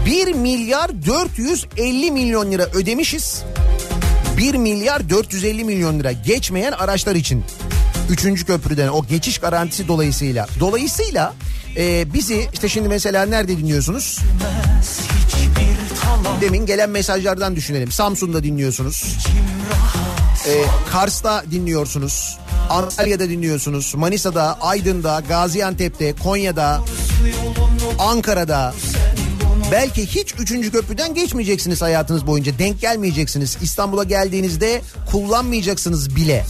[0.05, 3.43] 1 milyar 450 milyon lira ödemişiz.
[4.37, 7.43] 1 milyar 450 milyon lira geçmeyen araçlar için.
[8.09, 10.47] Üçüncü köprüden o geçiş garantisi dolayısıyla.
[10.59, 11.33] Dolayısıyla
[11.77, 14.19] e, bizi işte şimdi mesela nerede dinliyorsunuz?
[16.41, 17.91] Demin gelen mesajlardan düşünelim.
[17.91, 19.17] Samsun'da dinliyorsunuz.
[20.47, 22.37] E, Kars'ta dinliyorsunuz.
[22.69, 23.95] Antalya'da dinliyorsunuz.
[23.95, 26.81] Manisa'da, Aydın'da, Gaziantep'te, Konya'da,
[27.99, 28.73] Ankara'da.
[29.71, 32.59] Belki hiç üçüncü köprüden geçmeyeceksiniz hayatınız boyunca.
[32.59, 33.57] Denk gelmeyeceksiniz.
[33.61, 34.81] İstanbul'a geldiğinizde
[35.11, 36.45] kullanmayacaksınız bile.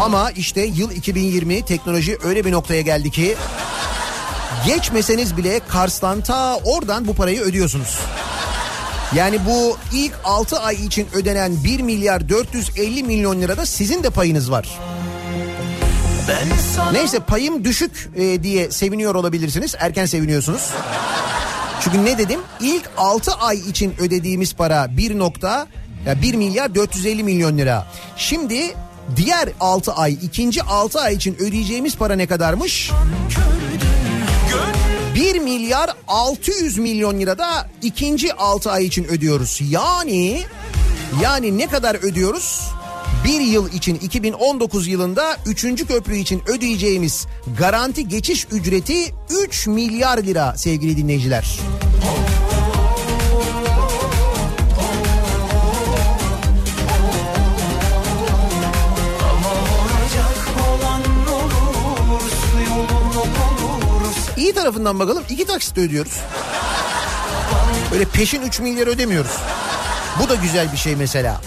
[0.00, 3.36] Ama işte yıl 2020 teknoloji öyle bir noktaya geldi ki
[4.66, 7.98] geçmeseniz bile Kars'tan ta oradan bu parayı ödüyorsunuz.
[9.14, 14.50] Yani bu ilk 6 ay için ödenen 1 milyar 450 milyon lirada sizin de payınız
[14.50, 14.78] var.
[16.76, 19.74] Sana Neyse payım düşük e, diye seviniyor olabilirsiniz.
[19.78, 20.70] Erken seviniyorsunuz.
[21.80, 22.40] Çünkü ne dedim?
[22.60, 25.66] İlk 6 ay için ödediğimiz para 1 nokta
[26.06, 27.86] ya 1 milyar 450 milyon lira.
[28.16, 28.74] Şimdi
[29.16, 32.90] diğer 6 ay, ikinci 6 ay için ödeyeceğimiz para ne kadarmış?
[35.14, 39.60] 1 milyar 600 milyon lira da ikinci 6 ay için ödüyoruz.
[39.70, 40.42] Yani
[41.22, 42.60] yani ne kadar ödüyoruz?
[43.24, 45.86] Bir yıl için 2019 yılında 3.
[45.86, 47.26] köprü için ödeyeceğimiz
[47.58, 49.14] garanti geçiş ücreti
[49.46, 51.58] 3 milyar lira sevgili dinleyiciler.
[64.46, 66.12] İyi tarafından bakalım iki taksitle ödüyoruz.
[67.94, 69.30] Öyle peşin 3 milyar ödemiyoruz.
[70.22, 71.40] Bu da güzel bir şey mesela.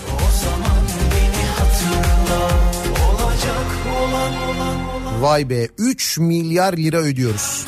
[5.20, 7.66] Vay be 3 milyar lira ödüyoruz.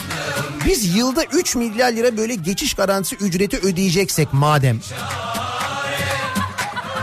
[0.65, 4.79] Biz yılda 3 milyar lira böyle geçiş garantisi ücreti ödeyeceksek madem.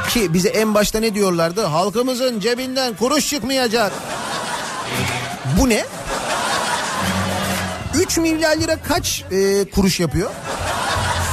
[0.08, 1.64] Ki bize en başta ne diyorlardı?
[1.64, 3.92] Halkımızın cebinden kuruş çıkmayacak.
[5.60, 5.84] Bu ne?
[7.98, 10.30] 3 milyar lira kaç e, kuruş yapıyor?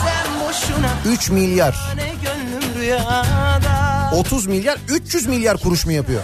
[0.05, 1.93] Sen boşuna 3 milyar.
[1.95, 6.21] ne gönlüm rüyada 30 milyar 300 milyar kuruş mu yapıyor?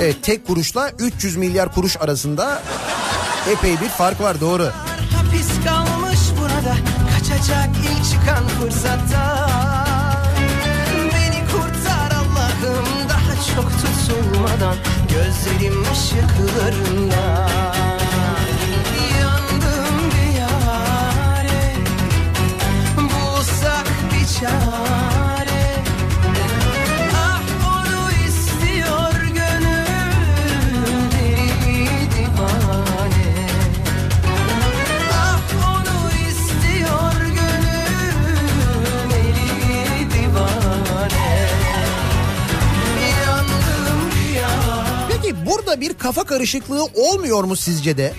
[0.00, 2.62] Evet tek kuruşla 300 milyar kuruş arasında
[3.50, 4.72] epey bir fark var doğru.
[5.16, 6.76] Hapis kalmış burada
[7.12, 9.48] Kaçacak ilk çıkan fırsatta
[11.14, 14.76] Beni kurtar Allah'ım Daha çok tutulmadan
[15.12, 17.46] Gözlerim ışıklarında
[45.82, 48.12] bir kafa karışıklığı olmuyor mu sizce de?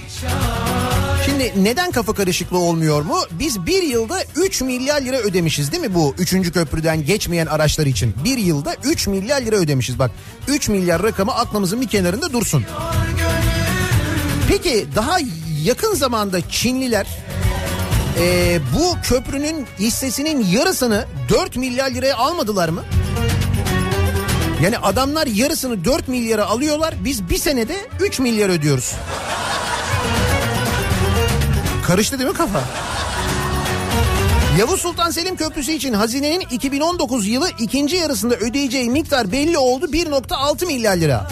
[1.25, 3.17] Şimdi neden kafa karışıklığı olmuyor mu?
[3.31, 6.51] Biz bir yılda 3 milyar lira ödemişiz değil mi bu 3.
[6.51, 8.13] köprüden geçmeyen araçlar için?
[8.23, 10.11] Bir yılda 3 milyar lira ödemişiz bak.
[10.47, 12.65] 3 milyar rakamı aklımızın bir kenarında dursun.
[14.47, 15.17] Peki daha
[15.63, 17.07] yakın zamanda Çinliler
[18.19, 22.83] e, bu köprünün hissesinin yarısını 4 milyar liraya almadılar mı?
[24.63, 28.91] Yani adamlar yarısını 4 milyara alıyorlar biz bir senede 3 milyar ödüyoruz.
[31.87, 32.61] Karıştı değil mi kafa?
[34.59, 40.65] Yavuz Sultan Selim Köprüsü için hazinenin 2019 yılı ikinci yarısında ödeyeceği miktar belli oldu 1.6
[40.65, 41.27] milyar lira.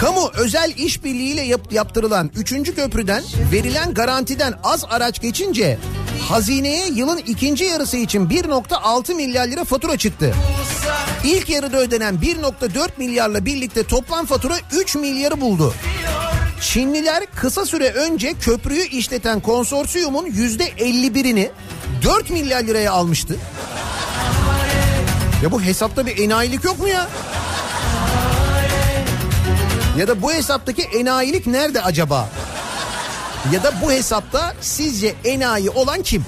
[0.00, 2.74] Kamu özel işbirliğiyle yap- yaptırılan 3.
[2.74, 5.78] köprüden verilen garantiden az araç geçince
[6.28, 10.34] hazineye yılın ikinci yarısı için 1.6 milyar lira fatura çıktı.
[11.24, 15.74] İlk yarıda ödenen 1.4 milyarla birlikte toplam fatura 3 milyarı buldu.
[16.60, 21.50] Çinliler kısa süre önce köprüyü işleten konsorsiyumun %51'ini
[22.02, 23.36] 4 milyar liraya almıştı.
[25.42, 27.08] Ya bu hesapta bir enayilik yok mu ya?
[29.98, 32.28] Ya da bu hesaptaki enayilik nerede acaba?
[33.52, 36.24] Ya da bu hesapta sizce enayi olan kim?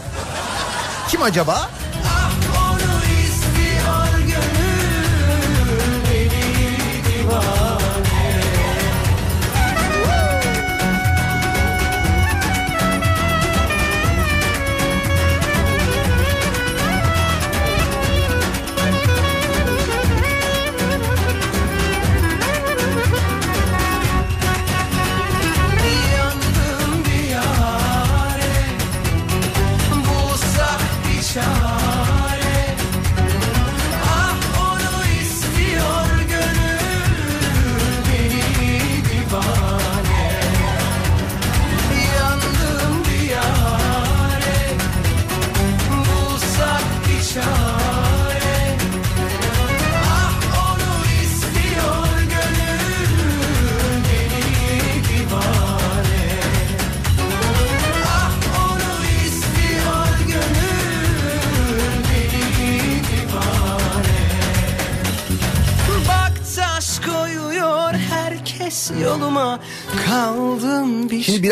[1.08, 1.70] Kim acaba?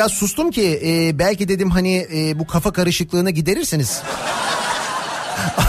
[0.04, 4.02] Biraz sustum ki e, belki dedim hani e, bu kafa karışıklığını giderirsiniz.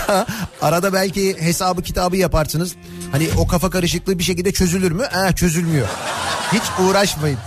[0.61, 2.75] Arada belki hesabı kitabı yaparsınız.
[3.11, 5.03] Hani o kafa karışıklığı bir şekilde çözülür mü?
[5.03, 5.87] Eh, çözülmüyor.
[6.53, 7.37] Hiç uğraşmayın.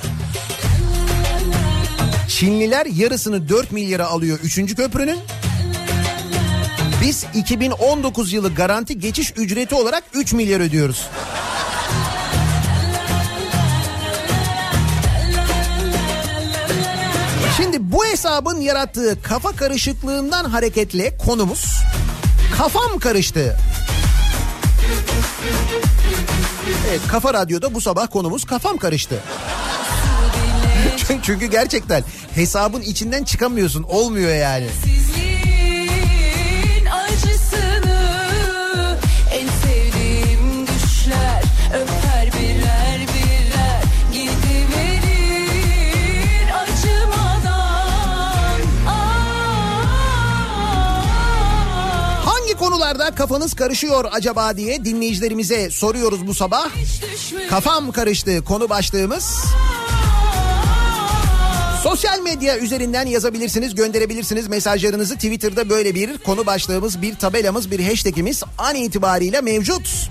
[2.28, 4.74] Çinliler yarısını 4 milyara alıyor 3.
[4.74, 5.18] köprünün.
[7.02, 11.06] Biz 2019 yılı garanti geçiş ücreti olarak 3 milyar ödüyoruz.
[18.18, 21.64] Hesabın yarattığı kafa karışıklığından hareketle konumuz
[22.56, 23.56] kafam karıştı.
[26.88, 29.20] Evet Kafa Radyo'da bu sabah konumuz kafam karıştı.
[31.22, 32.04] Çünkü- gerçekten
[32.34, 34.66] hesabın içinden çıkamıyorsun olmuyor yani.
[34.68, 34.97] Sensizliğin
[52.88, 56.70] Konularda kafanız karışıyor acaba diye dinleyicilerimize soruyoruz bu sabah.
[57.50, 59.44] Kafam karıştı konu başlığımız.
[61.82, 65.14] Sosyal medya üzerinden yazabilirsiniz, gönderebilirsiniz mesajlarınızı.
[65.14, 70.10] Twitter'da böyle bir konu başlığımız, bir tabelamız, bir hashtagimiz an itibariyle mevcut.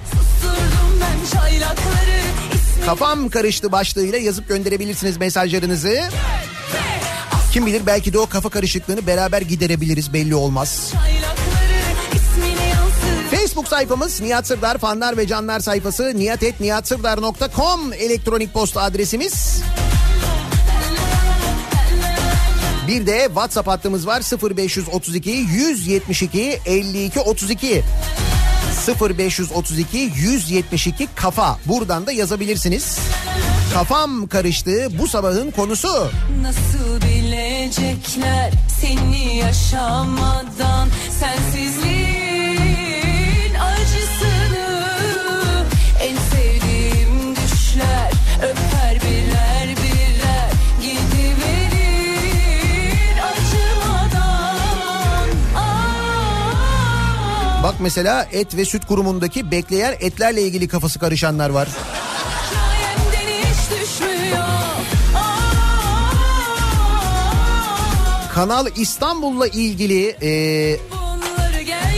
[2.86, 6.10] Kafam karıştı başlığıyla yazıp gönderebilirsiniz mesajlarınızı.
[7.52, 10.94] Kim bilir belki de o kafa karışıklığını beraber giderebiliriz belli olmaz.
[10.94, 11.37] yansır.
[13.58, 19.62] Facebook sayfamız Nihat Sırdar fanlar ve canlar sayfası niyatetniyatsırdar.com elektronik posta adresimiz.
[22.88, 27.84] Bir de WhatsApp hattımız var 0532 172 52 32.
[29.02, 31.60] 0532 172 kafa.
[31.66, 33.00] Buradan da yazabilirsiniz.
[33.74, 36.10] Kafam karıştı bu sabahın konusu.
[36.42, 40.90] Nasıl bilecekler seni yaşamadan
[41.20, 42.17] sensizliğin
[57.80, 61.68] mesela et ve süt kurumundaki bekleyen etlerle ilgili kafası karışanlar var.
[68.34, 70.80] Kanal İstanbul'la ilgili e,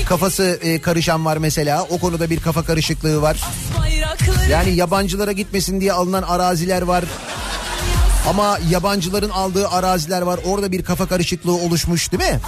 [0.05, 1.83] kafası e, karışan var mesela.
[1.89, 3.39] O konuda bir kafa karışıklığı var.
[4.49, 7.03] Yani yabancılara gitmesin diye alınan araziler var.
[8.29, 10.39] Ama yabancıların aldığı araziler var.
[10.45, 12.39] Orada bir kafa karışıklığı oluşmuş değil mi?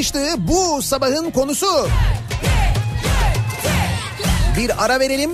[0.00, 1.88] Karıştı bu sabahın konusu.
[4.56, 5.30] Bir ara verelim.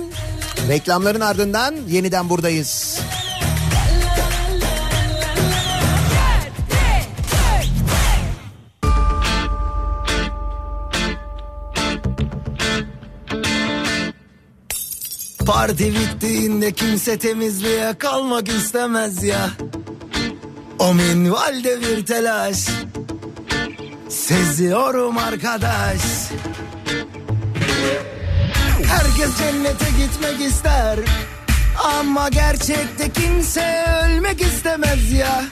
[0.69, 2.99] Reklamların ardından yeniden buradayız.
[15.45, 19.49] Parti bittiğinde kimse temizliğe kalmak istemez ya.
[20.79, 22.67] O minvalde bir telaş.
[24.27, 26.01] Seziyorum arkadaş.
[28.87, 30.99] Herkes cennete gitmek ister.
[31.83, 35.43] Ama gerçekte kimse ölmek istemez ya.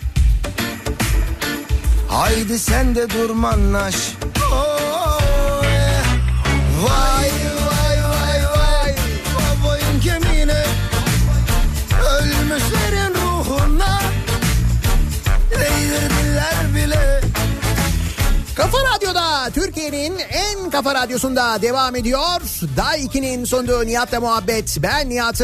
[2.07, 3.95] Haydi sen de durmanlaş.
[4.53, 6.05] Oh, yeah.
[6.83, 7.44] Vay
[18.55, 22.41] Kafa Radyo'da Türkiye'nin en kafa radyosunda devam ediyor.
[22.77, 24.77] Daha 2'nin sonunda Nihat'la muhabbet.
[24.83, 25.41] Ben Nihat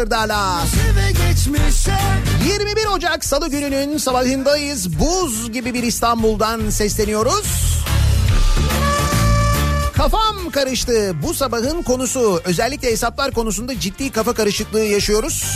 [1.28, 1.98] geçmişe
[2.48, 5.00] 21 Ocak Salı gününün sabahındayız.
[5.00, 7.82] Buz gibi bir İstanbul'dan sesleniyoruz.
[9.94, 11.16] Kafam karıştı.
[11.24, 15.52] Bu sabahın konusu özellikle hesaplar konusunda ciddi kafa karışıklığı yaşıyoruz.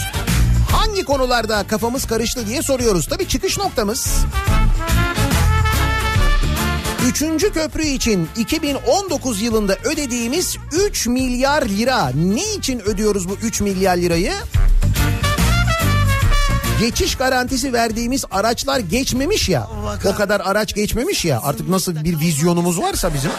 [0.71, 3.07] Hangi konularda kafamız karıştı diye soruyoruz.
[3.07, 4.25] Tabii çıkış noktamız
[7.07, 12.11] Üçüncü köprü için 2019 yılında ödediğimiz 3 milyar lira.
[12.15, 14.33] Ne için ödüyoruz bu 3 milyar lirayı?
[16.79, 19.67] Geçiş garantisi verdiğimiz araçlar geçmemiş ya.
[20.05, 21.41] O kadar araç geçmemiş ya.
[21.43, 23.31] Artık nasıl bir vizyonumuz varsa bizim.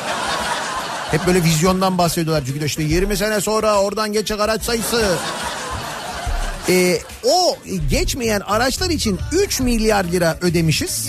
[1.10, 2.44] Hep böyle vizyondan bahsediyorlar.
[2.46, 5.16] Çünkü işte 20 sene sonra oradan geçecek araç sayısı.
[6.68, 7.56] Ee, o
[7.90, 11.08] geçmeyen araçlar için 3 milyar lira ödemişiz.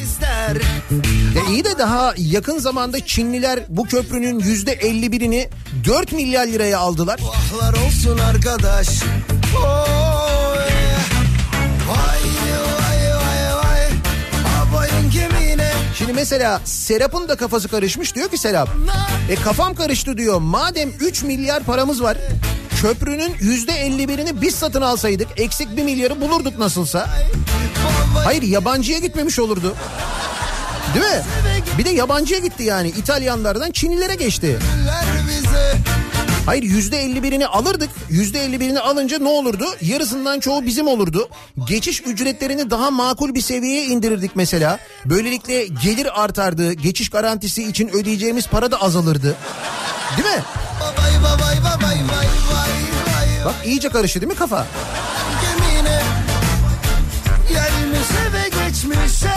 [1.35, 5.47] Ya iyi de daha yakın zamanda Çinliler bu köprünün yüzde 51'ini
[5.85, 7.19] 4 milyar liraya aldılar.
[7.21, 9.27] Vahlar olsun arkadaş yeah.
[11.89, 12.21] Vay
[12.79, 13.89] vay vay vay
[14.73, 18.69] Babayın kemiğine Şimdi mesela Serap'ın da kafası karışmış diyor ki Serap.
[19.29, 20.39] E kafam karıştı diyor.
[20.39, 22.17] Madem 3 milyar paramız var.
[22.81, 27.09] Köprünün yüzde 51'ini biz satın alsaydık eksik 1 milyarı bulurduk nasılsa.
[28.23, 29.75] Hayır yabancıya gitmemiş olurdu.
[30.93, 31.21] Değil mi?
[31.77, 32.89] Bir de yabancıya gitti yani.
[32.89, 34.59] İtalyanlardan Çinlilere geçti.
[36.45, 37.89] Hayır yüzde 51'ini alırdık.
[38.09, 39.65] Yüzde 51'ini alınca ne olurdu?
[39.81, 41.29] Yarısından çoğu bizim olurdu.
[41.67, 44.79] Geçiş ücretlerini daha makul bir seviyeye indirirdik mesela.
[45.05, 46.73] Böylelikle gelir artardı.
[46.73, 49.35] Geçiş garantisi için ödeyeceğimiz para da azalırdı.
[50.17, 50.43] Değil mi?
[50.81, 51.46] Babay babay
[53.47, 54.67] Bak iyice karıştı değil mi kafa?
[55.41, 56.01] gemine
[57.49, 59.33] Gelmişe ve geçmişe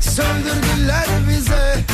[0.00, 1.84] Söndürdüler bize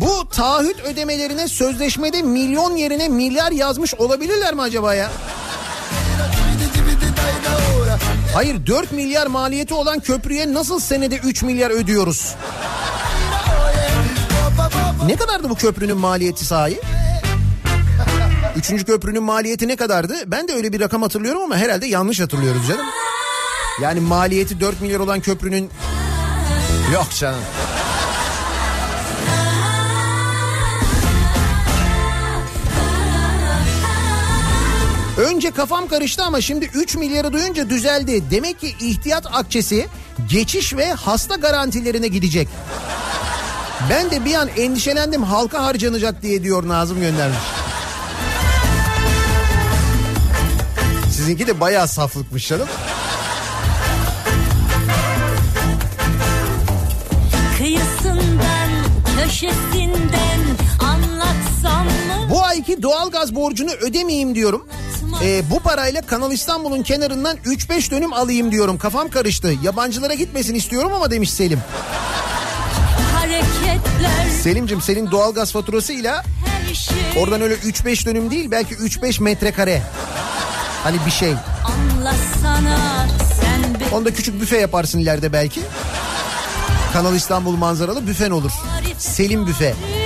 [0.00, 5.10] Bu taahhüt ödemelerine sözleşmede milyon yerine milyar yazmış olabilirler mi acaba ya?
[8.36, 12.34] Hayır 4 milyar maliyeti olan köprüye nasıl senede 3 milyar ödüyoruz?
[15.06, 16.80] Ne kadardı bu köprünün maliyeti sahi?
[18.56, 20.14] Üçüncü köprünün maliyeti ne kadardı?
[20.26, 22.86] Ben de öyle bir rakam hatırlıyorum ama herhalde yanlış hatırlıyoruz canım.
[23.82, 25.70] Yani maliyeti 4 milyar olan köprünün...
[26.94, 27.40] Yok canım.
[35.16, 38.30] Önce kafam karıştı ama şimdi 3 milyarı duyunca düzeldi.
[38.30, 39.86] Demek ki ihtiyat akçesi
[40.30, 42.48] geçiş ve hasta garantilerine gidecek.
[43.90, 47.38] Ben de bir an endişelendim halka harcanacak diye diyor Nazım göndermiş.
[51.12, 52.68] Sizinki de bayağı saflıkmış canım.
[57.58, 58.70] Kıyısından,
[59.18, 60.40] köşesinden
[60.80, 62.30] anlatsam mı?
[62.30, 64.68] Bu ayki doğalgaz borcunu ödemeyeyim diyorum.
[65.22, 68.78] Ee, bu parayla Kanal İstanbul'un kenarından 3-5 dönüm alayım diyorum.
[68.78, 69.54] Kafam karıştı.
[69.62, 71.60] Yabancılara gitmesin istiyorum ama demiş Selim.
[73.14, 76.24] Hareketler Selim'cim senin doğalgaz faturasıyla
[76.74, 79.82] şey Oradan öyle 3-5 dönüm değil belki 3-5 metrekare.
[80.84, 81.34] Hani bir şey.
[81.64, 83.06] Anlasana
[83.40, 85.60] sen beni Onda küçük büfe yaparsın ileride belki.
[86.92, 88.52] Kanal İstanbul manzaralı büfen olur.
[88.98, 89.74] Selim büfe.
[89.90, 90.05] Ne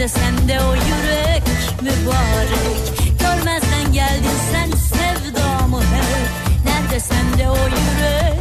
[0.00, 1.42] Nerede sende o yürek
[1.82, 6.28] mübarek Görmezden geldin sen sevdamı hep
[6.64, 8.40] Nerede sende o yürek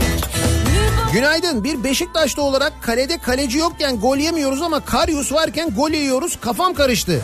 [1.13, 1.63] Günaydın.
[1.63, 6.39] Bir Beşiktaşlı olarak kalede kaleci yokken gol yemiyoruz ama Karyus varken gol yiyoruz.
[6.41, 7.21] Kafam karıştı.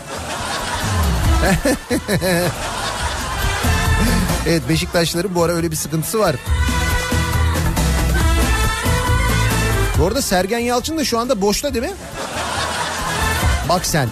[4.47, 6.35] evet Beşiktaşlıların bu ara öyle bir sıkıntısı var.
[9.99, 11.93] Bu arada Sergen Yalçın da şu anda boşta değil mi?
[13.69, 14.09] Bak sen.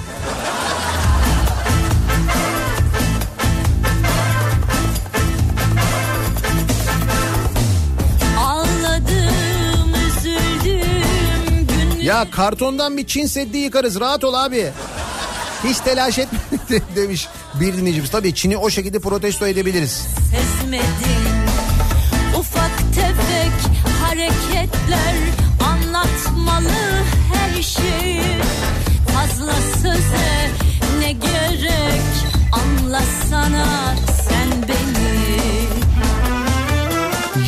[12.04, 14.72] Ya kartondan bir Çin Seddi yıkarız rahat ol abi.
[15.64, 16.40] Hiç telaş etme
[16.96, 17.28] demiş
[17.60, 18.12] bir dinleyicimiz.
[18.12, 20.08] Tabii Çin'i o şekilde protesto edebiliriz.
[20.32, 21.34] sezmedin
[22.40, 25.16] Ufak tefek hareketler
[25.64, 28.22] anlatmalı her şeyi
[29.14, 30.50] Fazla söze
[31.00, 32.02] ne gerek
[32.52, 33.96] anlasana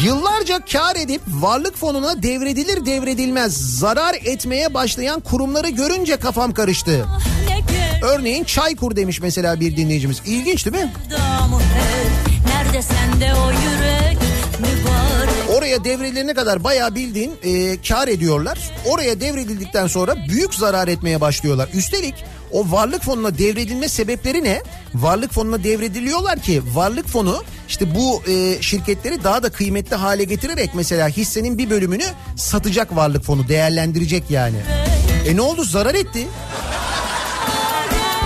[0.06, 7.06] Yıllarca kar edip varlık fonuna devredilir devredilmez zarar etmeye başlayan kurumları görünce kafam karıştı.
[8.04, 10.22] Örneğin Çaykur demiş mesela bir dinleyicimiz.
[10.26, 10.92] İlginç değil mi?
[12.48, 14.18] Nerede sende o yürek
[15.58, 18.72] Oraya devredilene kadar bayağı bildiğin e, kar ediyorlar.
[18.86, 21.70] Oraya devredildikten sonra büyük zarar etmeye başlıyorlar.
[21.74, 22.16] Üstelik
[22.52, 24.62] o varlık fonuna devredilme sebepleri ne?
[24.94, 30.70] Varlık fonuna devrediliyorlar ki varlık fonu işte bu e, şirketleri daha da kıymetli hale getirerek
[30.74, 34.58] mesela hissenin bir bölümünü satacak varlık fonu değerlendirecek yani.
[35.28, 36.28] E ne oldu zarar etti.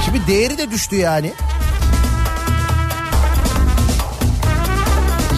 [0.06, 1.34] Şimdi değeri de düştü yani.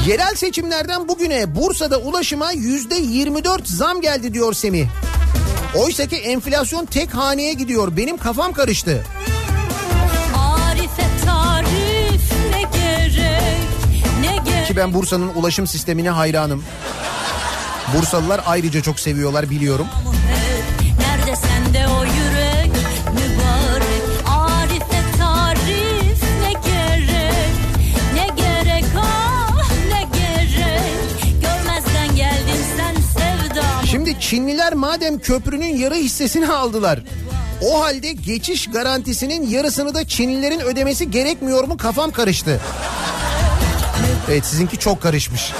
[0.08, 4.88] Yerel seçimlerden bugüne Bursa'da ulaşıma yüzde 24 zam geldi diyor Semih.
[5.76, 7.98] Oysa ki enflasyon tek haneye gidiyor.
[7.98, 9.04] Benim kafam karıştı.
[10.38, 13.60] Arife tarif ne gerek
[14.22, 16.64] ne gerek Ki ben Bursa'nın ulaşım sistemine hayranım.
[17.98, 19.88] Bursalılar ayrıca çok seviyorlar biliyorum.
[20.06, 20.21] hep
[34.22, 37.00] Çinliler madem köprünün yarı hissesini aldılar.
[37.62, 42.60] O halde geçiş garantisinin yarısını da Çinlilerin ödemesi gerekmiyor mu kafam karıştı.
[44.30, 45.52] Evet sizinki çok karışmış.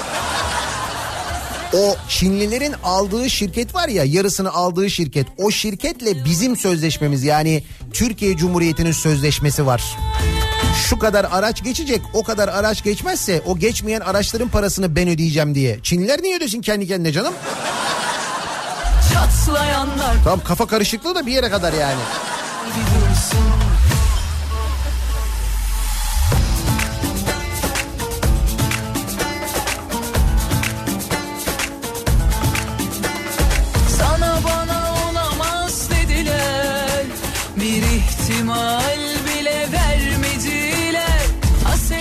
[1.74, 8.36] O Çinlilerin aldığı şirket var ya yarısını aldığı şirket o şirketle bizim sözleşmemiz yani Türkiye
[8.36, 9.96] Cumhuriyeti'nin sözleşmesi var.
[10.88, 15.78] Şu kadar araç geçecek o kadar araç geçmezse o geçmeyen araçların parasını ben ödeyeceğim diye.
[15.82, 17.34] Çinliler niye ödesin kendi kendine canım?
[20.24, 22.00] Tamam kafa karışıklığı da bir yere kadar yani.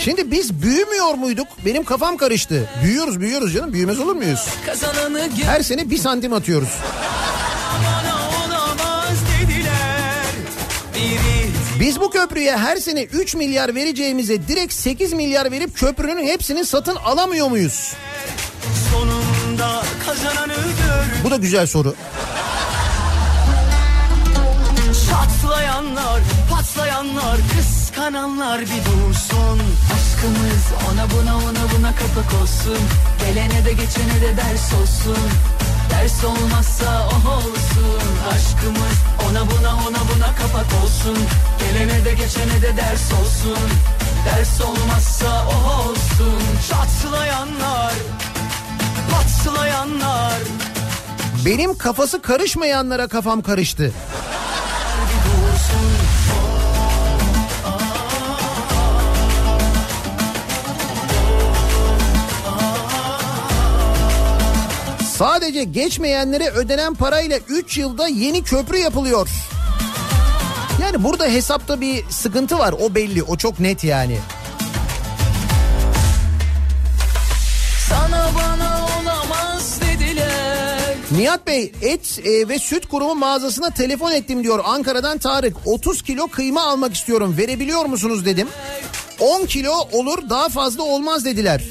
[0.04, 1.48] Şimdi biz büyümüyor muyduk?
[1.66, 2.70] Benim kafam karıştı.
[2.84, 3.74] Büyüyoruz büyüyoruz canım.
[3.74, 4.48] Büyümez olur muyuz?
[5.46, 6.70] Her sene bir santim atıyoruz.
[11.80, 16.96] Biz bu köprüye her sene 3 milyar vereceğimize direkt 8 milyar verip köprünün hepsini satın
[16.96, 17.94] alamıyor muyuz?
[18.92, 21.96] sonunda kazananı gör Bu da güzel soru.
[25.10, 26.22] Çatlayanlar,
[26.52, 27.38] patlayanlar,
[27.92, 29.60] kıskananlar bir dursun.
[29.94, 32.78] Aşkımız ona buna ona buna kapak olsun.
[33.20, 35.18] Gelene de geçene de ders olsun.
[35.90, 38.02] Ders olmazsa o olsun.
[38.34, 38.98] Aşkımız
[39.30, 41.18] ona buna ona buna kapak olsun.
[41.60, 43.70] Gelene de geçene de ders olsun.
[44.26, 46.42] Ders olmazsa o olsun.
[46.70, 47.94] Çatlayanlar,
[49.12, 50.40] patlayanlar.
[51.46, 53.92] Benim kafası karışmayanlara kafam karıştı.
[65.22, 69.30] Sadece geçmeyenlere ödenen parayla 3 yılda yeni köprü yapılıyor.
[70.82, 74.18] Yani burada hesapta bir sıkıntı var o belli o çok net yani.
[77.90, 84.60] Sana bana olamaz dediler Nihat Bey et e, ve süt kurumu mağazasına telefon ettim diyor
[84.66, 85.58] Ankara'dan Tarık.
[85.66, 88.48] 30 kilo kıyma almak istiyorum verebiliyor musunuz dedim.
[89.20, 91.62] 10 kilo olur daha fazla olmaz dediler.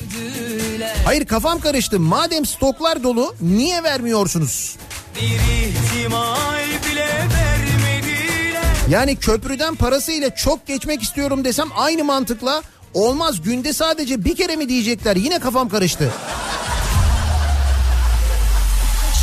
[1.05, 2.01] Hayır kafam karıştı.
[2.01, 4.77] Madem stoklar dolu niye vermiyorsunuz?
[5.17, 12.63] Bir ihtimal bile vermediler Yani köprüden parasıyla çok geçmek istiyorum desem aynı mantıkla
[12.95, 13.43] olmaz.
[13.43, 15.17] Günde sadece bir kere mi diyecekler?
[15.17, 16.11] Yine kafam karıştı.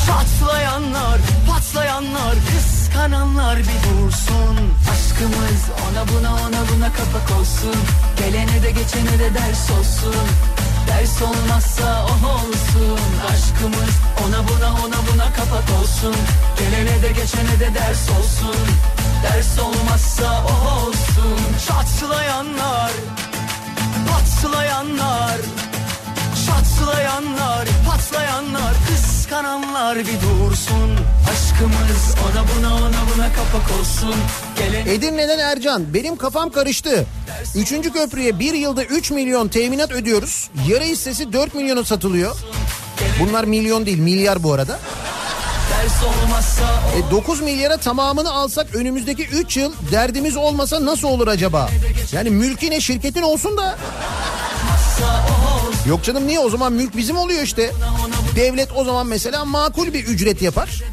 [0.05, 4.57] Çatlayanlar, patlayanlar, kıskananlar bir dursun.
[4.91, 7.75] Aşkımız ona buna ona buna kapak olsun.
[8.19, 10.15] Gelene de geçene de ders olsun
[10.87, 12.99] Ders olmazsa o olsun.
[13.31, 13.95] Aşkımız
[14.27, 16.15] ona buna ona buna kapak olsun.
[16.59, 18.67] Gelene de geçene de ders olsun.
[19.23, 21.39] Ders olmazsa o olsun.
[21.67, 22.91] Çatlayanlar,
[24.11, 25.37] patlayanlar
[26.47, 30.97] Çatlayanlar, patlayanlar, kıskananlar bir dursun
[31.31, 34.15] Aşkımız ona buna ona buna kapak olsun
[34.57, 37.05] Gelen Edirne'den Ercan benim kafam karıştı.
[37.55, 40.49] Üçüncü köprüye bir yılda 3 milyon teminat ödüyoruz.
[40.67, 42.35] Yarı hissesi 4 milyona satılıyor.
[43.19, 44.79] Bunlar milyon değil milyar bu arada.
[46.97, 51.69] E 9 milyara tamamını alsak önümüzdeki 3 yıl derdimiz olmasa nasıl olur acaba?
[52.11, 53.77] Yani mülkine şirketin olsun da.
[55.87, 57.71] Yok canım niye o zaman mülk bizim oluyor işte.
[58.35, 60.83] Devlet o zaman mesela makul bir ücret yapar.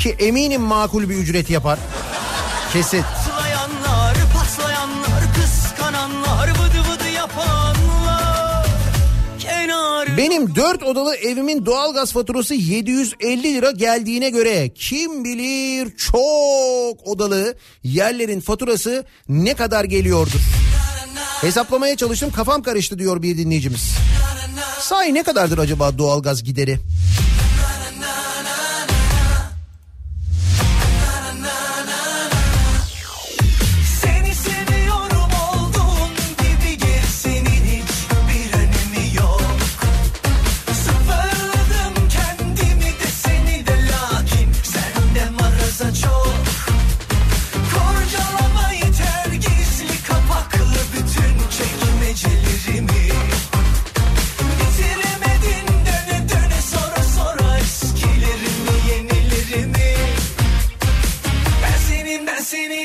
[0.00, 1.78] Ki eminim makul bir ücret yapar.
[2.72, 3.02] Kesin.
[10.16, 18.40] Benim 4 odalı evimin doğalgaz faturası 750 lira geldiğine göre kim bilir çok odalı yerlerin
[18.40, 20.40] faturası ne kadar geliyordur.
[21.40, 23.94] Hesaplamaya çalıştım kafam karıştı diyor bir dinleyicimiz.
[24.80, 26.78] Sahi ne kadardır acaba doğalgaz gideri?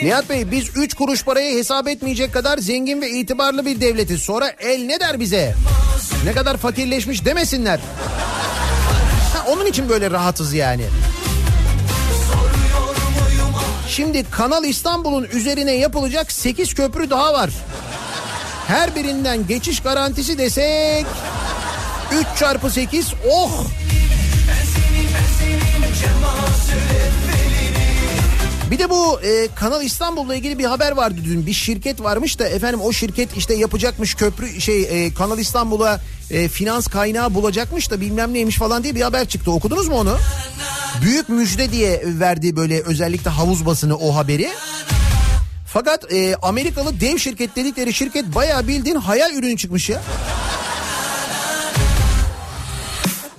[0.03, 4.21] Nihat Bey biz 3 kuruş parayı hesap etmeyecek kadar zengin ve itibarlı bir devletiz.
[4.21, 5.55] Sonra el ne der bize?
[6.25, 7.79] Ne kadar fakirleşmiş demesinler.
[9.33, 10.83] Ha, onun için böyle rahatız yani.
[13.89, 17.49] Şimdi Kanal İstanbul'un üzerine yapılacak 8 köprü daha var.
[18.67, 21.05] Her birinden geçiş garantisi desek
[22.33, 23.51] 3 çarpı 8 oh
[28.71, 31.45] Bir de bu e, Kanal İstanbul'la ilgili bir haber vardı dün.
[31.45, 36.01] Bir şirket varmış da efendim o şirket işte yapacakmış köprü şey e, Kanal İstanbul'a
[36.31, 39.51] e, finans kaynağı bulacakmış da bilmem neymiş falan diye bir haber çıktı.
[39.51, 40.17] Okudunuz mu onu?
[41.01, 44.49] Büyük müjde diye verdi böyle özellikle havuz basını o haberi.
[45.67, 50.01] Fakat e, Amerikalı dev şirket dedikleri şirket bayağı bildiğin hayal ürünü çıkmış ya.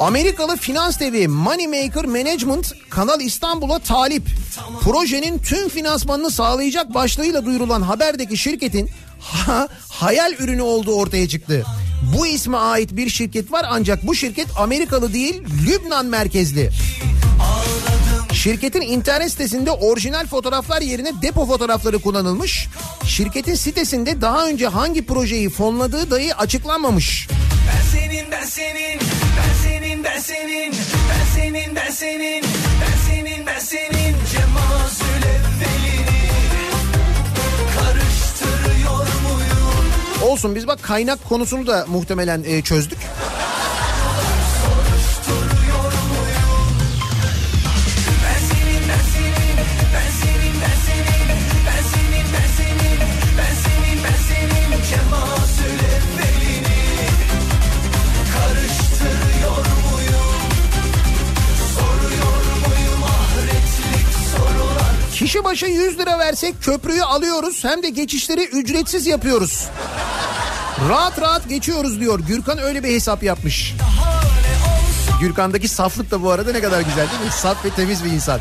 [0.00, 4.22] Amerikalı finans devi Moneymaker Management Kanal İstanbul'a talip.
[4.80, 8.90] Projenin tüm finansmanını sağlayacak başlığıyla duyurulan haberdeki şirketin
[9.20, 11.64] ha, hayal ürünü olduğu ortaya çıktı.
[12.16, 16.70] Bu isme ait bir şirket var ancak bu şirket Amerikalı değil Lübnan merkezli.
[18.32, 22.68] Şirketin internet sitesinde orijinal fotoğraflar yerine depo fotoğrafları kullanılmış.
[23.06, 27.28] Şirketin sitesinde daha önce hangi projeyi fonladığı dahi açıklanmamış.
[27.68, 29.00] Ben senin ben senin
[29.36, 29.79] ben senin
[30.14, 30.72] ben senin
[31.10, 32.42] ben senin ben senin
[32.80, 36.30] ben senin ben senin cemazül evvelini
[37.76, 39.92] karıştırıyor muyum?
[40.22, 42.98] Olsun biz bak kaynak konusunu da muhtemelen e, çözdük.
[65.30, 69.68] Kişi başı 100 lira versek köprüyü alıyoruz hem de geçişleri ücretsiz yapıyoruz.
[70.88, 72.20] Rahat rahat geçiyoruz diyor.
[72.20, 73.74] Gürkan öyle bir hesap yapmış.
[75.20, 77.30] Gürkan'daki saflık da bu arada ne kadar güzel değil mi?
[77.30, 78.40] Saf ve temiz bir insan.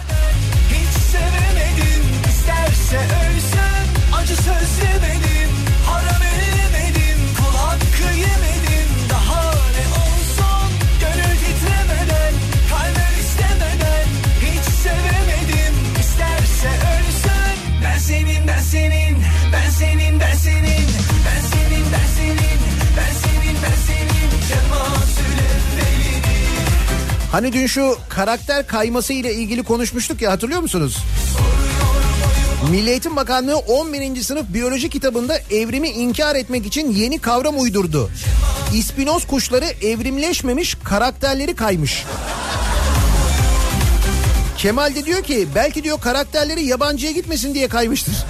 [27.32, 30.98] Hani dün şu karakter kayması ile ilgili konuşmuştuk ya hatırlıyor musunuz?
[32.72, 34.22] Milli Eğitim Bakanlığı 11.
[34.22, 38.10] sınıf biyoloji kitabında evrimi inkar etmek için yeni kavram uydurdu.
[38.74, 42.06] İspinoz kuşları evrimleşmemiş karakterleri kaymış.
[44.58, 48.14] Kemal de diyor ki belki diyor karakterleri yabancıya gitmesin diye kaymıştır.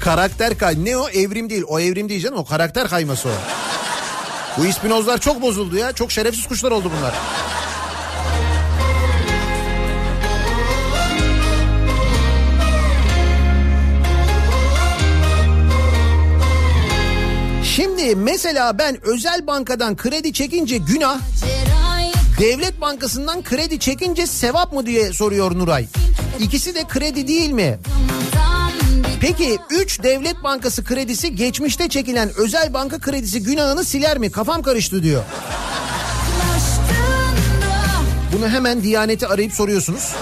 [0.00, 3.65] karakter kay ne o evrim değil o evrim değil canım o karakter kayması o.
[4.58, 5.92] Bu ispinozlar çok bozuldu ya.
[5.92, 7.14] Çok şerefsiz kuşlar oldu bunlar.
[17.64, 21.18] Şimdi mesela ben özel bankadan kredi çekince günah,
[22.38, 25.86] devlet bankasından kredi çekince sevap mı diye soruyor Nuray.
[26.40, 27.78] İkisi de kredi değil mi?
[29.20, 34.30] Peki 3 devlet bankası kredisi geçmişte çekilen özel banka kredisi günahını siler mi?
[34.30, 35.22] Kafam karıştı diyor.
[38.32, 40.12] Bunu hemen Diyanet'i arayıp soruyorsunuz.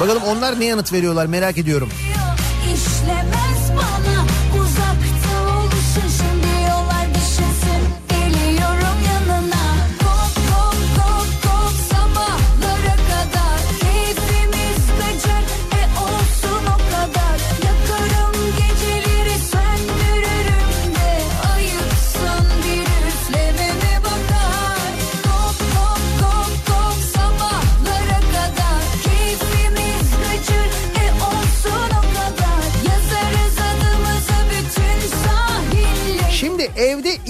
[0.00, 1.88] Bakalım onlar ne yanıt veriyorlar merak ediyorum.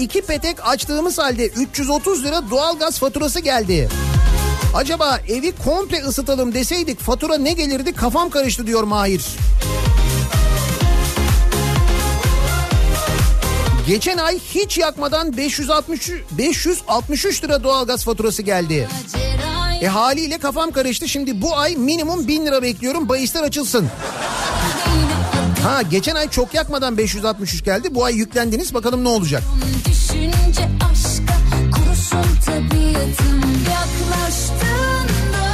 [0.09, 3.89] İki petek açtığımız halde 330 lira doğalgaz faturası geldi.
[4.75, 9.25] Acaba evi komple ısıtalım deseydik fatura ne gelirdi kafam karıştı diyor Mahir.
[13.87, 18.87] Geçen ay hiç yakmadan 560 563 lira doğalgaz faturası geldi.
[19.81, 21.07] E haliyle kafam karıştı.
[21.07, 23.09] Şimdi bu ay minimum 1000 lira bekliyorum.
[23.09, 23.89] Bahisler açılsın.
[25.63, 27.95] Ha geçen ay çok yakmadan 563 geldi.
[27.95, 28.73] Bu ay yüklendiniz.
[28.73, 29.43] Bakalım ne olacak?
[29.85, 31.33] Düşünce aşka
[31.75, 35.47] kurusun tabiatım yaklaştığında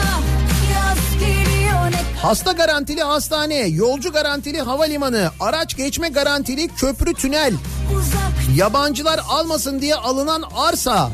[0.73, 7.53] yaz geliyor ne Hasta garantili hastane, yolcu garantili havalimanı, araç geçme garantili köprü tünel,
[7.97, 11.11] uzak yabancılar almasın diye alınan arsa.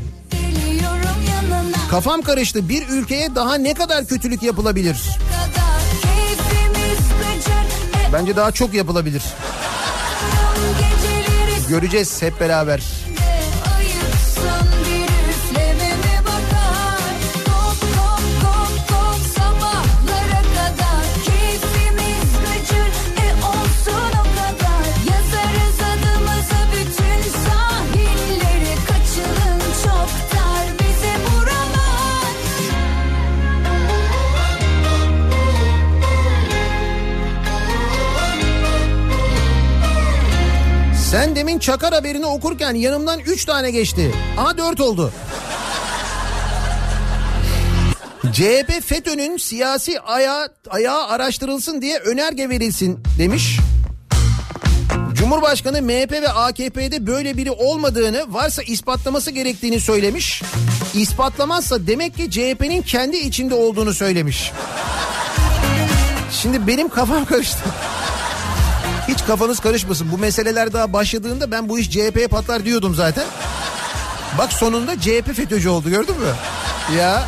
[1.92, 2.70] Kafam karıştı.
[2.70, 4.96] Bir ülkeye daha ne kadar kötülük yapılabilir?
[4.96, 5.71] kadar
[8.14, 9.24] Bence daha çok yapılabilir.
[11.70, 12.82] Göreceğiz hep beraber.
[41.42, 44.12] Demin Çakar haberini okurken yanımdan 3 tane geçti.
[44.38, 45.12] Aha 4 oldu.
[48.34, 53.60] CHP FETÖ'nün siyasi ayağı, ayağı araştırılsın diye önerge verilsin demiş.
[55.14, 60.44] Cumhurbaşkanı MHP ve AKP'de böyle biri olmadığını varsa ispatlaması gerektiğini söylemiş.
[60.94, 64.52] İspatlamazsa demek ki CHP'nin kendi içinde olduğunu söylemiş.
[66.32, 67.60] Şimdi benim kafam karıştı.
[69.12, 70.12] Hiç kafanız karışmasın.
[70.12, 73.26] Bu meseleler daha başladığında ben bu iş CHP'ye patlar diyordum zaten.
[74.38, 76.34] Bak sonunda CHP FETÖ'cü oldu gördün mü?
[76.98, 77.24] Ya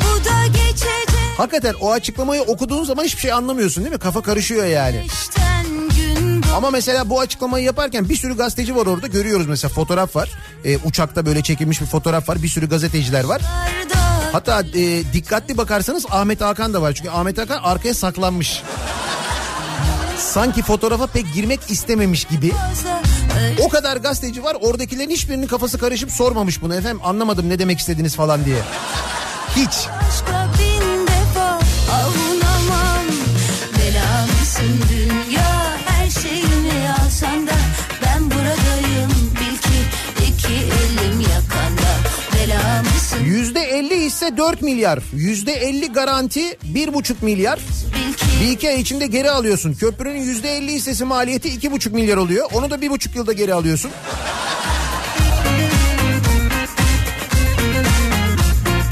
[0.00, 3.98] Bu da geçecek hakikaten o açıklamayı okuduğun zaman hiçbir şey anlamıyorsun değil mi?
[3.98, 5.06] Kafa karışıyor yani.
[6.56, 10.30] Ama mesela bu açıklamayı yaparken bir sürü gazeteci var orada görüyoruz mesela fotoğraf var.
[10.64, 12.42] Ee, uçakta böyle çekilmiş bir fotoğraf var.
[12.42, 13.42] Bir sürü gazeteciler var.
[14.32, 16.92] Hatta e, dikkatli bakarsanız Ahmet Hakan da var.
[16.92, 18.62] Çünkü Ahmet Hakan arkaya saklanmış.
[20.18, 22.52] Sanki fotoğrafa pek girmek istememiş gibi.
[23.60, 28.16] O kadar gazeteci var oradakilerin hiçbirinin kafası karışıp sormamış bunu efendim anlamadım ne demek istediniz
[28.16, 28.58] falan diye.
[29.56, 29.88] Hiç.
[44.16, 44.98] Hisse 4 milyar.
[45.12, 47.58] Yüzde 50 garanti 1,5 milyar.
[48.40, 49.74] Bir iki ay içinde geri alıyorsun.
[49.74, 52.46] Köprünün yüzde 50 hissesi maliyeti 2,5 milyar oluyor.
[52.54, 53.90] Onu da bir buçuk yılda geri alıyorsun.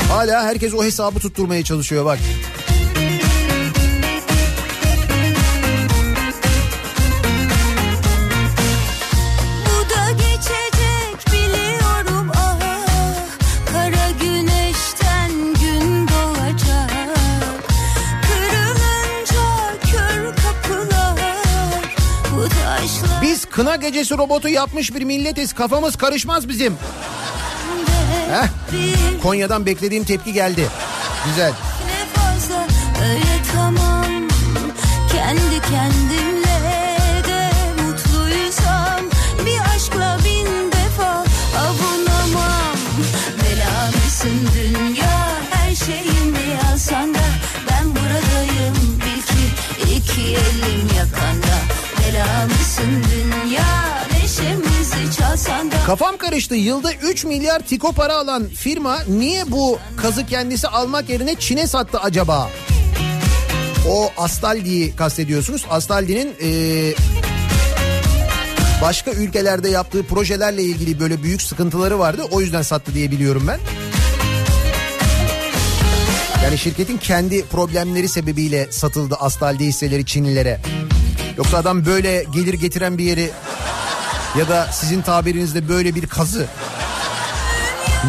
[0.08, 2.18] Hala herkes o hesabı tutturmaya çalışıyor bak.
[23.54, 25.52] Kına gecesi robotu yapmış bir milletiz.
[25.52, 26.76] Kafamız karışmaz bizim.
[28.30, 28.46] Heh.
[29.22, 30.68] Konya'dan beklediğim tepki geldi.
[31.26, 31.52] Güzel.
[31.86, 32.66] ne fazla
[33.08, 34.04] öyle tamam
[35.12, 36.43] Kendi kendimle
[55.86, 56.54] Kafam karıştı.
[56.54, 61.98] Yılda 3 milyar tiko para alan firma niye bu kazı kendisi almak yerine Çin'e sattı
[61.98, 62.50] acaba?
[63.88, 65.64] O Astaldi'yi kastediyorsunuz.
[65.70, 66.94] Astaldi'nin eee,
[68.82, 72.22] başka ülkelerde yaptığı projelerle ilgili böyle büyük sıkıntıları vardı.
[72.30, 73.58] O yüzden sattı diye biliyorum ben.
[76.44, 80.60] Yani şirketin kendi problemleri sebebiyle satıldı Astaldi hisseleri Çinlilere.
[81.36, 83.30] Yoksa adam böyle gelir getiren bir yeri
[84.38, 86.46] ya da sizin tabirinizde böyle bir kazı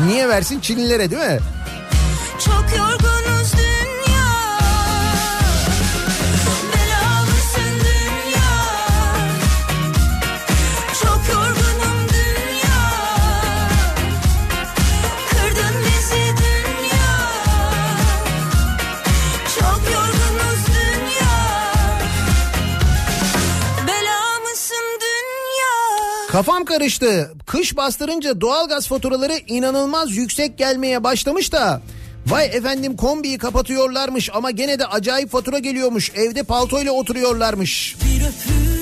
[0.06, 1.40] niye versin Çinlilere değil mi?
[2.46, 3.25] Çok yorgunuz
[26.36, 27.32] Kafam karıştı.
[27.46, 31.82] Kış bastırınca doğalgaz faturaları inanılmaz yüksek gelmeye başlamış da
[32.28, 36.12] Vay efendim kombiyi kapatıyorlarmış ama gene de acayip fatura geliyormuş.
[36.16, 37.96] Evde paltoyla oturuyorlarmış.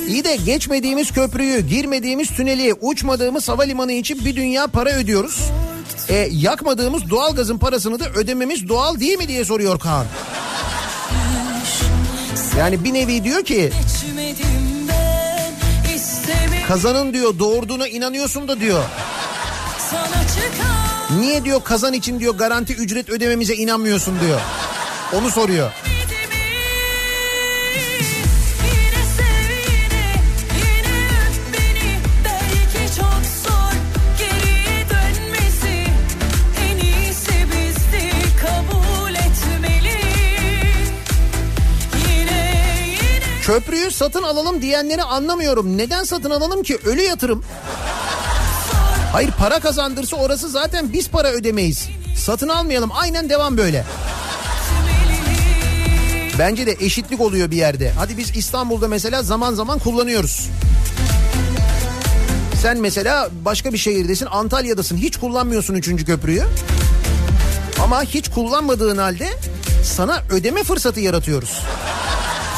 [0.08, 5.40] İyi de geçmediğimiz köprüyü, girmediğimiz tüneli, uçmadığımız havalimanı için bir dünya para ödüyoruz.
[6.10, 10.06] E, yakmadığımız doğalgazın parasını da ödememiz doğal değil mi diye soruyor Kaan.
[12.58, 13.72] Yani bir nevi diyor ki
[16.68, 18.84] kazanın diyor doğurduğuna inanıyorsun da diyor.
[21.20, 24.40] Niye diyor kazan için diyor garanti ücret ödememize inanmıyorsun diyor.
[25.14, 25.72] Onu soruyor.
[43.44, 45.78] Köprüyü satın alalım diyenleri anlamıyorum.
[45.78, 46.78] Neden satın alalım ki?
[46.86, 47.44] Ölü yatırım.
[49.12, 51.90] Hayır para kazandırsa orası zaten biz para ödemeyiz.
[52.18, 53.86] Satın almayalım aynen devam böyle.
[56.40, 57.92] Bence de eşitlik oluyor bir yerde.
[57.92, 60.50] Hadi biz İstanbul'da mesela zaman zaman kullanıyoruz.
[62.62, 66.06] Sen mesela başka bir şehirdesin Antalya'dasın hiç kullanmıyorsun 3.
[66.06, 66.44] köprüyü.
[67.84, 69.30] Ama hiç kullanmadığın halde
[69.84, 71.62] sana ödeme fırsatı yaratıyoruz.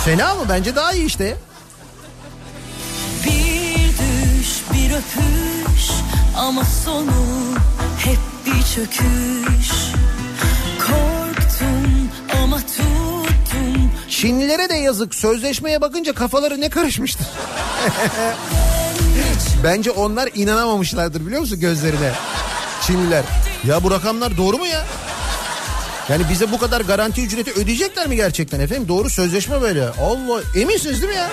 [0.06, 0.46] Fena mı?
[0.50, 1.38] Bence daha iyi işte.
[3.24, 5.90] Bir düş bir öpüş
[6.38, 7.12] ama sonu
[8.00, 9.72] hep bir çöküş
[10.80, 12.10] Korktum
[12.44, 15.16] ama tuttum Çinlilere de yazık.
[15.16, 17.28] Sözleşmeye bakınca kafaları ne karışmıştır.
[19.64, 22.12] Bence onlar inanamamışlardır biliyor musun gözlerine?
[22.82, 23.24] Çinliler.
[23.64, 24.86] Ya bu rakamlar doğru mu ya?
[26.10, 28.88] Yani bize bu kadar garanti ücreti ödeyecekler mi gerçekten efendim?
[28.88, 29.90] Doğru sözleşme böyle.
[29.90, 31.30] Allah eminsiniz değil mi ya?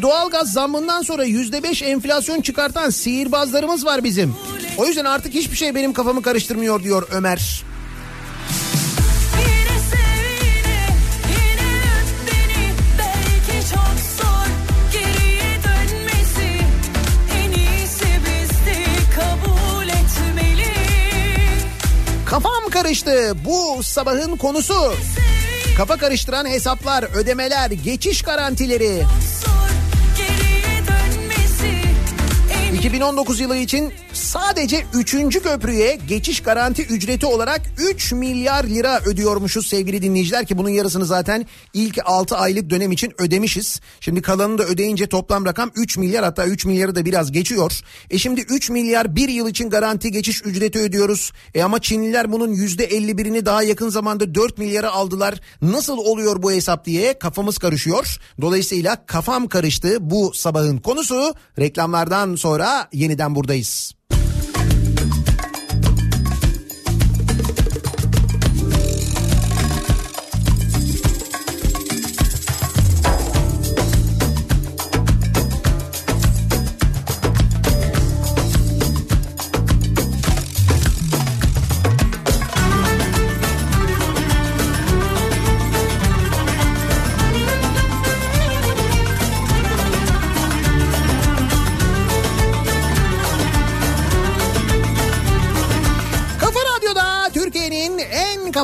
[0.00, 4.34] 57 doğalgaz zammından sonra yüzde 5 enflasyon çıkartan sihirbazlarımız var bizim.
[4.76, 7.62] O yüzden artık hiçbir şey benim kafamı karıştırmıyor diyor Ömer.
[22.26, 23.32] Kafam karıştı.
[23.44, 24.94] Bu sabahın konusu.
[25.76, 29.02] Kafa karıştıran hesaplar, ödemeler, geçiş garantileri.
[32.80, 35.42] 2019 yılı için sadece 3.
[35.42, 41.46] köprüye geçiş garanti ücreti olarak 3 milyar lira ödüyormuşuz sevgili dinleyiciler ki bunun yarısını zaten
[41.74, 43.80] ilk 6 aylık dönem için ödemişiz.
[44.00, 47.80] Şimdi kalanını da ödeyince toplam rakam 3 milyar hatta 3 milyarı da biraz geçiyor.
[48.10, 51.32] E şimdi 3 milyar bir yıl için garanti geçiş ücreti ödüyoruz.
[51.54, 55.40] E ama Çinliler bunun %51'ini daha yakın zamanda 4 milyara aldılar.
[55.62, 58.16] Nasıl oluyor bu hesap diye kafamız karışıyor.
[58.40, 61.34] Dolayısıyla kafam karıştı bu sabahın konusu.
[61.58, 64.00] Reklamlardan sonra yeniden buradayız.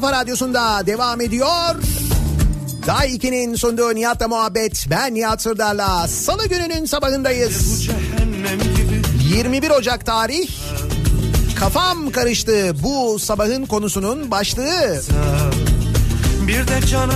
[0.00, 1.74] Kafa radyosunda devam ediyor.
[2.86, 4.86] Daha 2'nin sunduğu Nihat'la muhabbet.
[4.90, 7.88] Ben Nihat Sırdar'la salı gününün sabahındayız.
[9.34, 10.48] 21 Ocak tarih.
[11.58, 15.00] Kafam karıştı bu sabahın konusunun başlığı.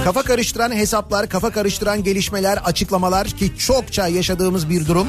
[0.05, 5.09] Kafa karıştıran hesaplar, kafa karıştıran gelişmeler, açıklamalar ki çokça yaşadığımız bir durum.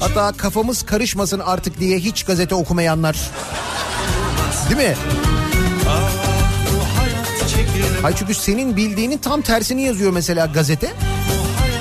[0.00, 3.16] Hatta kafamız karışmasın artık diye hiç gazete okumayanlar.
[4.70, 4.96] Değil mi?
[8.02, 10.92] Hayır çünkü senin bildiğinin tam tersini yazıyor mesela gazete.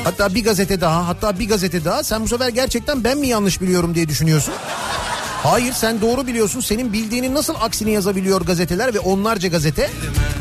[0.03, 3.61] Hatta bir gazete daha hatta bir gazete daha sen bu sefer gerçekten ben mi yanlış
[3.61, 4.53] biliyorum diye düşünüyorsun.
[5.43, 9.89] Hayır sen doğru biliyorsun senin bildiğinin nasıl aksini yazabiliyor gazeteler ve onlarca gazete.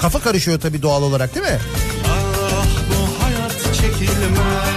[0.00, 1.58] Kafa karışıyor tabii doğal olarak değil mi?
[2.06, 4.75] Ah bu hayat çekilmez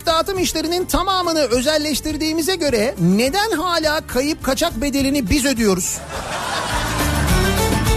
[0.00, 5.98] Elektrik dağıtım işlerinin tamamını özelleştirdiğimize göre neden hala kayıp kaçak bedelini biz ödüyoruz?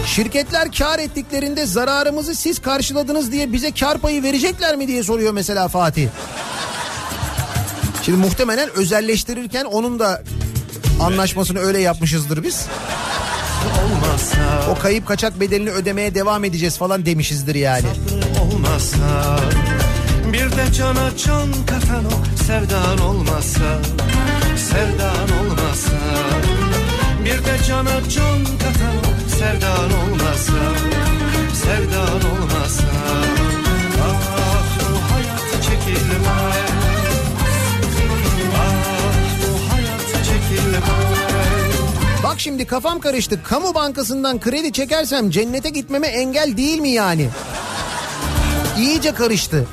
[0.06, 5.68] Şirketler kar ettiklerinde zararımızı siz karşıladınız diye bize kar payı verecekler mi diye soruyor mesela
[5.68, 6.08] Fatih.
[8.04, 10.24] Şimdi muhtemelen özelleştirirken onun da
[11.02, 12.66] anlaşmasını öyle yapmışızdır biz.
[13.86, 17.88] Olmazsa O kayıp kaçak bedelini ödemeye devam edeceğiz falan demişizdir yani.
[18.42, 19.40] olmazsa
[20.34, 23.82] Bir de cana can katan o sevdan olmazsa
[24.58, 25.98] Sevdan olmazsa
[27.26, 30.54] Bir de cana can katan o sevdan olmazsa
[31.54, 32.86] Sevdan olmazsa
[34.04, 36.28] Ah bu hayat çekilmez
[38.56, 40.84] Ah bu hayat çekilmez
[42.24, 43.44] Bak şimdi kafam karıştı.
[43.44, 47.30] Kamu bankasından kredi çekersem cennete gitmeme engel değil mi yani?
[48.78, 49.68] İyice karıştı.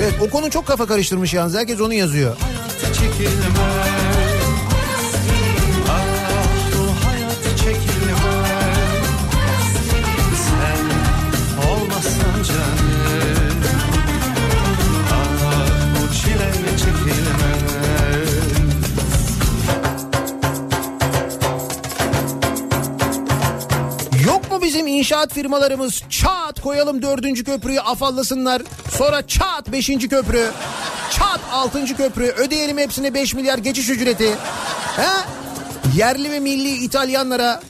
[0.00, 1.54] Evet o konu çok kafa karıştırmış yalnız.
[1.54, 2.36] Herkes onu yazıyor.
[2.94, 3.97] çekilmez
[24.98, 28.62] inşaat firmalarımız çat koyalım dördüncü köprüyü afallasınlar.
[28.90, 30.50] Sonra çat beşinci köprü.
[31.10, 32.24] Çat altıncı köprü.
[32.24, 34.30] Ödeyelim hepsine 5 milyar geçiş ücreti.
[34.96, 35.08] He?
[35.96, 37.60] Yerli ve milli İtalyanlara.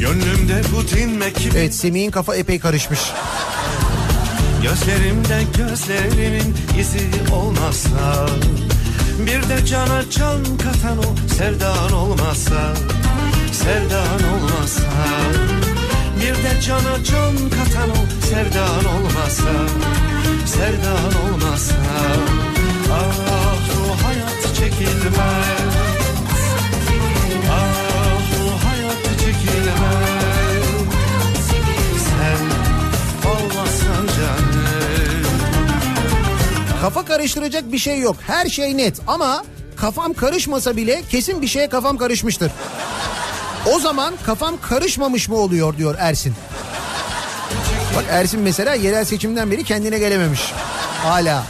[0.00, 3.00] Gönlümde Putin mekibi Evet Semih'in kafa epey karışmış.
[4.62, 8.26] Gözlerimde gözlerinin izi olmazsa
[9.18, 12.74] Bir de cana can katan o sevdan olmazsa
[13.52, 14.82] Sevdan olmazsa
[16.20, 19.52] Bir de cana can katan o sevdan olmazsa
[20.46, 21.74] Sevdan olmazsa
[22.92, 25.74] Ah bu hayat çekilmez
[27.50, 30.64] Ah bu hayat çekilmez
[32.08, 32.40] Sen
[33.30, 34.58] olmazsan canım
[36.82, 38.16] Kafa karıştıracak bir şey yok.
[38.26, 39.44] Her şey net ama
[39.76, 42.52] kafam karışmasa bile kesin bir şeye kafam karışmıştır.
[43.74, 46.34] O zaman kafam karışmamış mı oluyor diyor Ersin.
[47.96, 50.40] Bak Ersin mesela yerel seçimden beri kendine gelememiş.
[51.02, 51.44] Hala.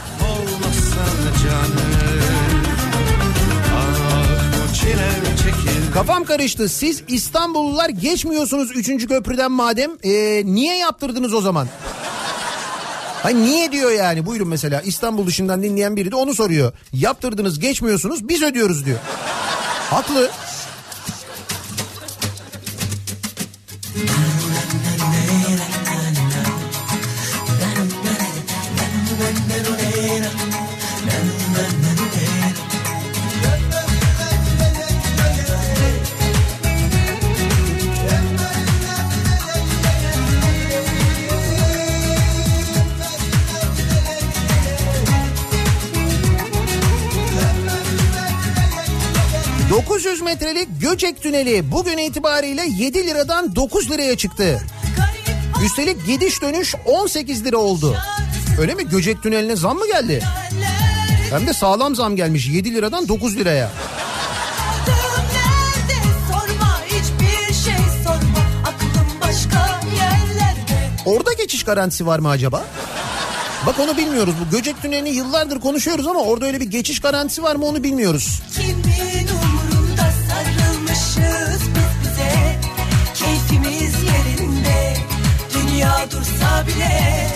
[5.93, 6.69] Kafam karıştı.
[6.69, 9.07] Siz İstanbullular geçmiyorsunuz 3.
[9.07, 9.91] köprüden madem.
[10.03, 11.67] Ee, niye yaptırdınız o zaman?
[13.23, 16.73] Hayır niye diyor yani buyurun mesela İstanbul dışından dinleyen biri de onu soruyor.
[16.93, 18.97] Yaptırdınız geçmiyorsunuz biz ödüyoruz diyor.
[19.89, 20.29] Haklı.
[23.99, 24.48] ...900
[50.29, 54.61] metrelik Göcek Tüneli bugün itibariyle 7 liradan 9 liraya çıktı.
[55.65, 57.97] Üstelik gidiş dönüş 18 lira oldu.
[58.59, 58.89] Öyle mi?
[58.89, 60.23] Göcek Tüneli'ne zam mı geldi?
[61.29, 63.71] Hem de sağlam zam gelmiş 7 liradan 9 liraya.
[67.65, 67.73] Şey
[71.05, 72.65] Orada geçiş garantisi var mı acaba?
[73.65, 74.33] Bak onu bilmiyoruz.
[74.45, 78.41] Bu Göcek Tüneli'ni yıllardır konuşuyoruz ama orada öyle bir geçiş garantisi var mı onu bilmiyoruz.
[78.59, 78.78] Umurunda
[80.95, 82.59] sarılmışız biz bize.
[83.13, 84.93] Keyfimiz yerinde.
[85.53, 87.27] Dünya dursa bile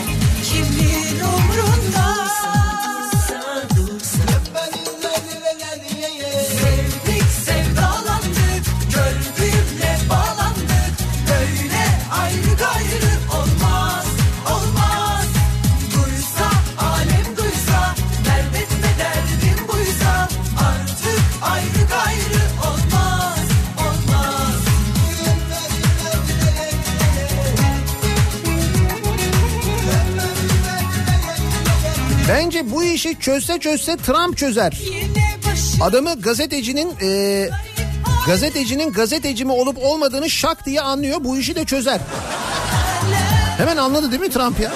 [32.54, 34.82] Bence bu işi çözse çözse Trump çözer.
[35.82, 37.50] Adamı gazetecinin e,
[38.28, 41.18] gazetecinin gazeteci mi olup olmadığını şak diye anlıyor.
[41.24, 42.00] Bu işi de çözer.
[43.58, 44.72] Hemen anladı değil mi Trump ya?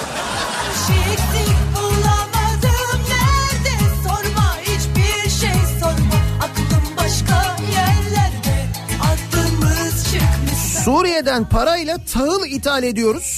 [10.84, 13.37] Suriye'den parayla tahıl ithal ediyoruz.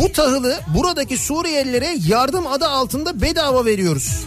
[0.00, 4.26] Bu tahılı buradaki Suriyelilere yardım adı altında bedava veriyoruz.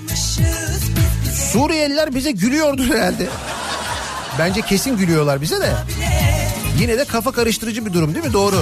[1.52, 3.28] Suriyeliler bize gülüyordur herhalde.
[4.40, 5.72] Bence kesin gülüyorlar bize de.
[6.80, 8.34] Yine de kafa karıştırıcı bir durum değil mi?
[8.34, 8.56] Doğru.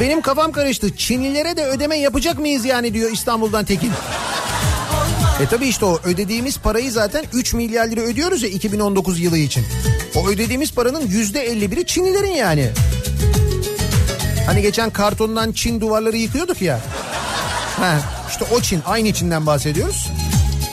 [0.00, 0.96] Benim kafam karıştı.
[0.96, 3.92] Çinlilere de ödeme yapacak mıyız yani diyor İstanbul'dan Tekin.
[5.42, 9.64] E tabi işte o ödediğimiz parayı zaten 3 milyar lira ödüyoruz ya 2019 yılı için.
[10.16, 12.70] O ödediğimiz paranın yüzde 51'i Çinlilerin yani.
[14.46, 16.80] Hani geçen kartondan Çin duvarları yıkıyorduk ya.
[17.76, 18.00] Ha,
[18.30, 20.08] işte o Çin aynı Çin'den bahsediyoruz.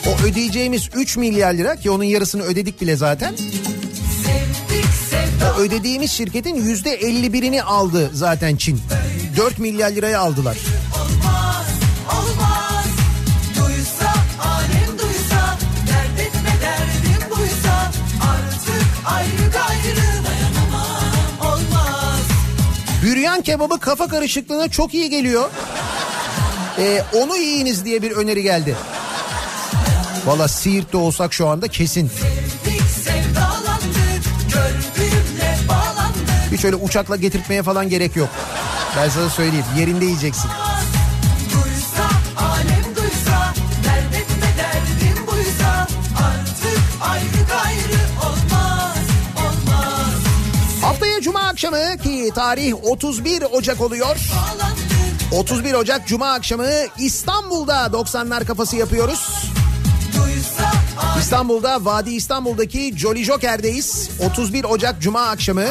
[0.08, 3.36] O ödeyeceğimiz 3 milyar lira ki onun yarısını ödedik bile zaten.
[5.54, 8.82] Ödediğimiz şirketin yüzde 51'ini aldı zaten Çin.
[9.38, 10.58] 4 milyar liraya aldılar.
[10.96, 11.68] olmaz
[12.12, 12.86] olmaz
[13.56, 14.14] duysa
[14.44, 15.58] alem duysa
[15.88, 17.92] dert etme derdim buysa
[18.22, 22.22] artık ayrı gayrı dayanamam olmaz
[23.04, 25.50] Büryan kebabı kafa karışıklığına çok iyi geliyor.
[26.80, 28.76] Ee, onu yiyiniz diye bir öneri geldi.
[30.26, 32.08] Valla Siirt'te olsak şu anda kesin.
[32.08, 32.35] sevdik
[36.66, 38.30] bağlandık Hiç öyle uçakla getirtmeye falan gerek yok.
[38.98, 40.50] Ben sana söyleyeyim yerinde yiyeceksin.
[50.82, 54.16] Haftaya Cuma akşamı ki tarih 31 Ocak oluyor.
[54.16, 54.86] bağlandık
[55.32, 59.52] 31 Ocak Cuma akşamı İstanbul'da 90'lar kafası yapıyoruz.
[61.20, 64.10] İstanbul'da Vadi İstanbul'daki Jolly Joker'deyiz.
[64.32, 65.66] 31 Ocak Cuma akşamı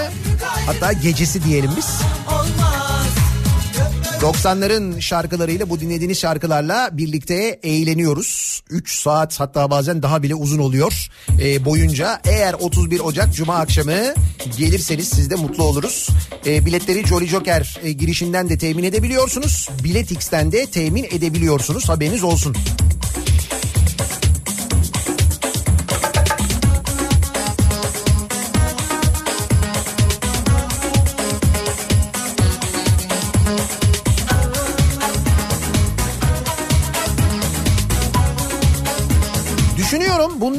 [0.67, 1.87] hatta gecesi diyelim biz.
[2.29, 2.75] olmaz
[4.25, 8.63] 90'ların şarkılarıyla bu dinlediğiniz şarkılarla birlikte eğleniyoruz.
[8.71, 11.09] 3 saat hatta bazen daha bile uzun oluyor
[11.43, 12.21] e, boyunca.
[12.25, 14.15] Eğer 31 Ocak Cuma akşamı
[14.59, 16.09] gelirseniz siz de mutlu oluruz.
[16.47, 19.69] E, biletleri Jolly Joker e, girişinden de temin edebiliyorsunuz.
[19.85, 22.57] Biletix'ten de temin edebiliyorsunuz haberiniz olsun.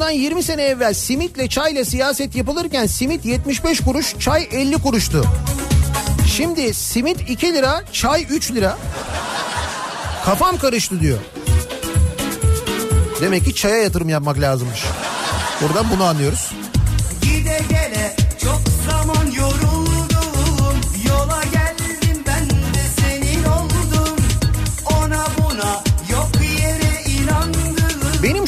[0.06, 5.26] Bundan 20 sene evvel simitle çayla siyaset yapılırken simit 75 kuruş çay 50 kuruştu.
[6.28, 8.78] Şimdi simit 2 lira çay 3 lira.
[10.26, 11.18] Kafam karıştı diyor.
[13.22, 14.84] Demek ki çaya yatırım yapmak lazımmış.
[15.62, 16.52] Buradan bunu anlıyoruz.
[17.22, 17.85] Gide gele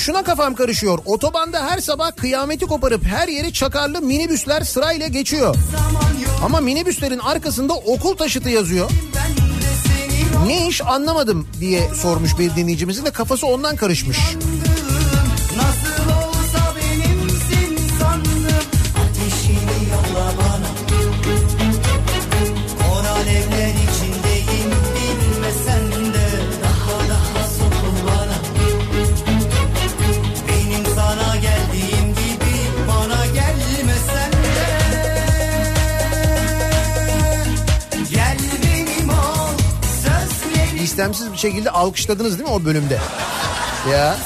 [0.08, 1.00] şuna kafam karışıyor.
[1.06, 5.56] Otobanda her sabah kıyameti koparıp her yeri çakarlı minibüsler sırayla geçiyor.
[6.46, 8.92] Ama minibüslerin arkasında okul taşıtı yazıyor.
[10.46, 14.18] Ne iş anlamadım diye sormuş bir dinleyicimizin de kafası ondan karışmış.
[14.18, 14.67] Nasıl
[40.84, 43.00] İstemsiz bir şekilde alkışladınız değil mi o bölümde?
[43.92, 44.18] Ya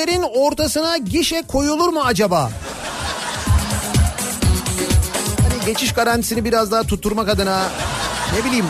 [0.00, 2.50] köprülerin ortasına gişe koyulur mu acaba?
[5.42, 7.68] Hani geçiş garantisini biraz daha tutturmak adına
[8.36, 8.64] ne bileyim.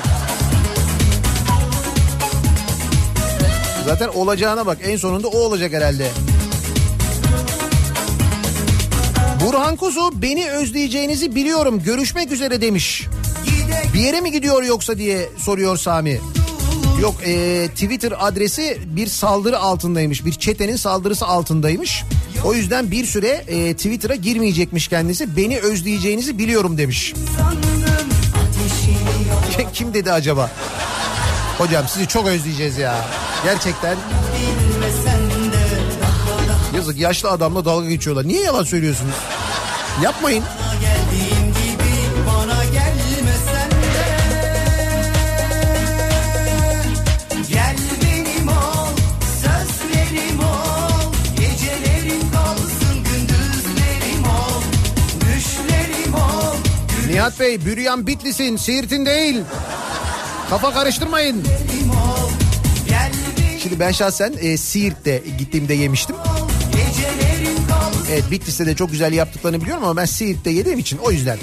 [3.86, 6.10] Zaten olacağına bak en sonunda o olacak herhalde.
[9.46, 13.06] Burhan Kuzu beni özleyeceğinizi biliyorum görüşmek üzere demiş.
[13.94, 16.20] Bir yere mi gidiyor yoksa diye soruyor Sami.
[17.00, 20.24] Yok e, Twitter adresi bir saldırı altındaymış.
[20.24, 22.04] Bir çetenin saldırısı altındaymış.
[22.44, 25.36] O yüzden bir süre e, Twitter'a girmeyecekmiş kendisi.
[25.36, 27.14] Beni özleyeceğinizi biliyorum demiş.
[29.72, 30.50] Kim dedi acaba?
[31.58, 33.04] Hocam sizi çok özleyeceğiz ya.
[33.44, 33.96] Gerçekten.
[36.76, 38.28] Yazık yaşlı adamla dalga geçiyorlar.
[38.28, 39.14] Niye yalan söylüyorsunuz?
[40.02, 40.44] Yapmayın.
[57.20, 59.40] Nihat Bey bürüyen Bitlis'in Siirt'in değil.
[60.50, 61.44] Kafa karıştırmayın.
[63.62, 66.16] Şimdi ben şahsen e, Siirt'te gittiğimde yemiştim.
[68.12, 71.38] Evet Bitlis'te de çok güzel yaptıklarını biliyorum ama ben Siirt'te yediğim için o yüzden.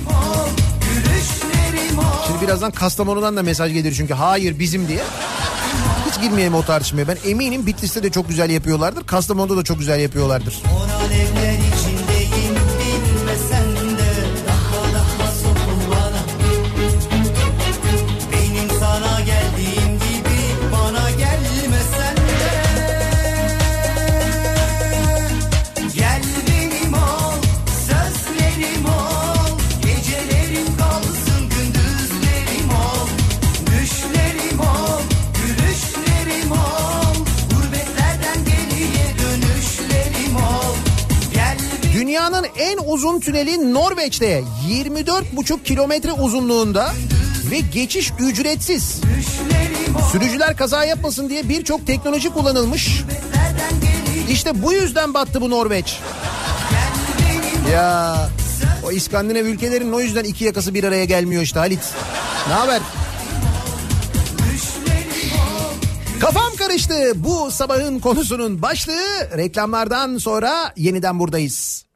[2.28, 5.04] Şimdi birazdan Kastamonu'dan da mesaj gelir çünkü hayır bizim diye.
[6.10, 7.08] Hiç girmeyelim o tartışmaya.
[7.08, 9.08] Ben eminim Bitlis'te de çok güzel yapıyorlardır.
[9.08, 10.54] Kastamonu'da da çok güzel yapıyorlardır.
[10.54, 10.88] Kor
[42.98, 46.94] uzun tüneli Norveç'te 24,5 kilometre uzunluğunda
[47.52, 49.02] ve geçiş ücretsiz.
[50.12, 53.04] Sürücüler kaza yapmasın diye birçok teknoloji kullanılmış.
[54.30, 56.00] İşte bu yüzden battı bu Norveç.
[57.74, 58.16] Ya
[58.88, 61.94] o İskandinav ülkelerin o yüzden iki yakası bir araya gelmiyor işte Halit.
[62.48, 62.82] Ne haber?
[66.20, 67.12] Kafam karıştı.
[67.16, 71.87] Bu sabahın konusunun başlığı reklamlardan sonra yeniden buradayız.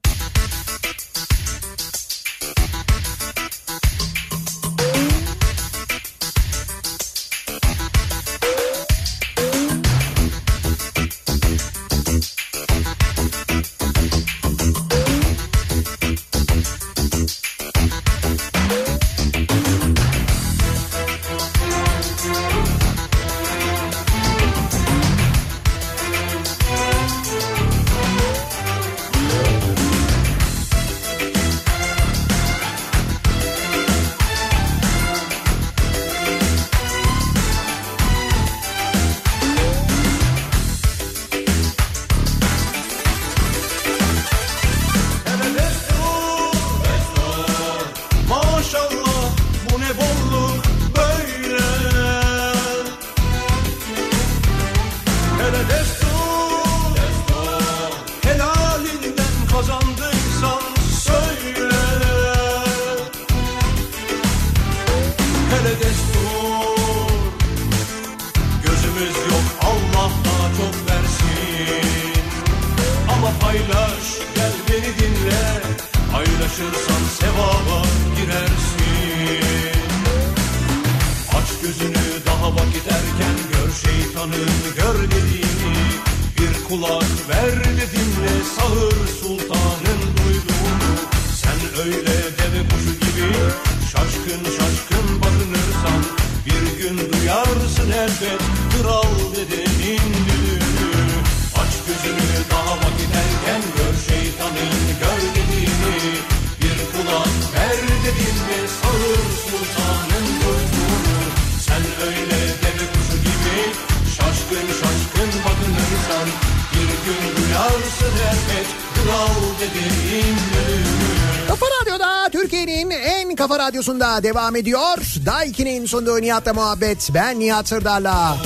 [123.82, 124.98] Radyosunda devam ediyor.
[125.26, 127.10] Daiki'nin sonunda Nihat'la muhabbet.
[127.14, 128.38] Ben Nihat Sırdar'la.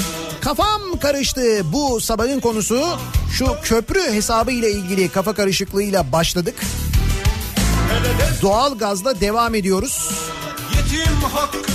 [0.41, 1.61] Kafam karıştı.
[1.71, 2.83] Bu sabahın konusu
[3.37, 6.55] şu köprü hesabı ile ilgili kafa karışıklığıyla başladık.
[8.41, 10.09] Doğal gazla devam ediyoruz.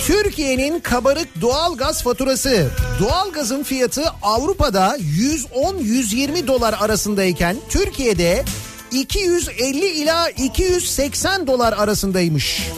[0.06, 2.70] Türkiye'nin kabarık doğal gaz faturası.
[3.00, 8.44] Doğal gazın fiyatı Avrupa'da 110-120 dolar arasındayken Türkiye'de
[8.92, 12.69] 250 ila 280 dolar arasındaymış.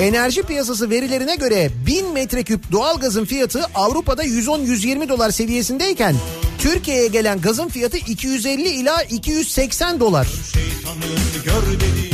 [0.00, 6.14] Enerji piyasası verilerine göre 1000 metreküp doğal gazın fiyatı Avrupa'da 110-120 dolar seviyesindeyken
[6.58, 10.28] Türkiye'ye gelen gazın fiyatı 250 ila 280 dolar.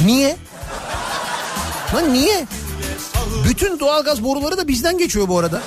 [0.06, 0.36] Niye?
[1.94, 2.46] Lan niye?
[3.48, 5.62] Bütün doğalgaz boruları da bizden geçiyor bu arada.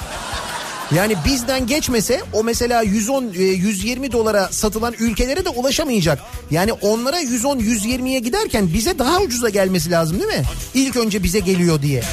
[0.91, 6.19] Yani bizden geçmese o mesela 110 e, 120 dolara satılan ülkelere de ulaşamayacak.
[6.51, 10.43] Yani onlara 110 120'ye giderken bize daha ucuza gelmesi lazım değil mi?
[10.73, 12.03] İlk önce bize geliyor diye.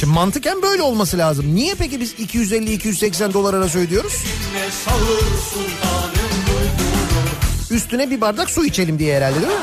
[0.00, 1.54] Şimdi mantıken böyle olması lazım.
[1.54, 4.12] Niye peki biz 250 280 dolar arası ödüyoruz?
[7.70, 9.58] Üstüne bir bardak su içelim diye herhalde değil mi?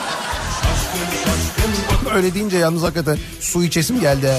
[2.16, 4.34] Öyle deyince yalnız hakikaten su içesim geldi.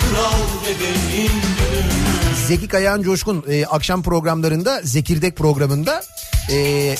[0.00, 6.02] kral düdüğünü Zeki Kayağan Coşkun e, akşam programlarında Zekirdek programında
[6.50, 6.96] e,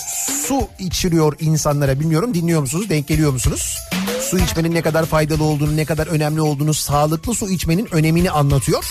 [0.49, 3.79] su içiriyor insanlara bilmiyorum dinliyor musunuz denk geliyor musunuz?
[4.21, 8.85] Su içmenin ne kadar faydalı olduğunu ne kadar önemli olduğunu sağlıklı su içmenin önemini anlatıyor.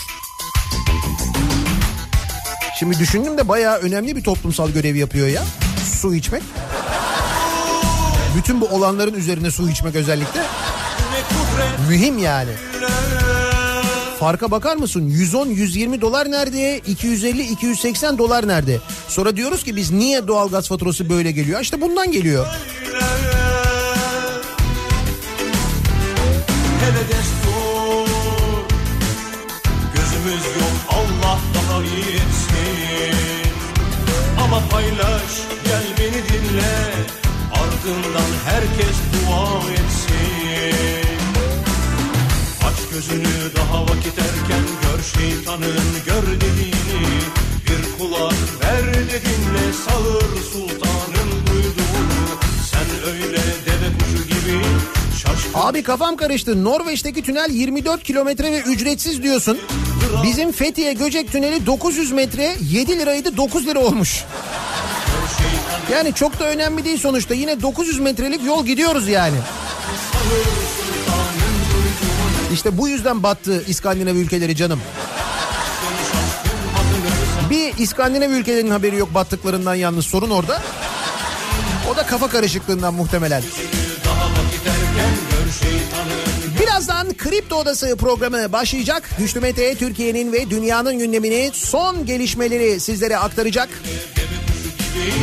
[2.78, 5.42] Şimdi düşündüm de bayağı önemli bir toplumsal görev yapıyor ya
[6.00, 6.42] su içmek.
[8.36, 10.42] Bütün bu olanların üzerine su içmek özellikle
[11.88, 12.50] mühim yani.
[14.20, 15.10] Farka bakar mısın?
[15.10, 16.78] 110-120 dolar nerede?
[16.78, 18.78] 250-280 dolar nerede?
[19.08, 21.60] Sonra diyoruz ki biz niye doğalgaz faturası böyle geliyor?
[21.60, 22.46] İşte bundan geliyor.
[29.94, 33.18] Gözümüz yok Allah daha iyi etsin
[34.44, 35.32] Ama paylaş
[35.64, 36.76] gel beni dinle
[37.52, 41.09] Ardından herkes dua etsin
[42.92, 45.76] gözünü daha vakit erken gör şeytanın
[46.06, 47.06] gör dediğini
[47.66, 52.38] Bir kulak ver de dinle sağır sultanın duyduğunu
[52.70, 54.64] Sen öyle deve kuşu gibi
[55.22, 56.64] şaşkın Abi kafam karıştı.
[56.64, 59.58] Norveç'teki tünel 24 kilometre ve ücretsiz diyorsun.
[60.22, 64.24] Bizim Fethiye Göcek tüneli 900 metre 7 liraydı 9 lira olmuş.
[65.92, 67.34] Yani çok da önemli değil sonuçta.
[67.34, 69.36] Yine 900 metrelik yol gidiyoruz yani.
[72.52, 74.80] İşte bu yüzden battı İskandinav ülkeleri canım.
[77.50, 80.62] Bir İskandinav ülkelerinin haberi yok battıklarından yalnız sorun orada.
[81.92, 83.42] O da kafa karışıklığından muhtemelen.
[86.60, 89.10] Birazdan Kripto Odası programı başlayacak.
[89.18, 93.68] Güçlü Mete Türkiye'nin ve dünyanın gündemini son gelişmeleri sizlere aktaracak.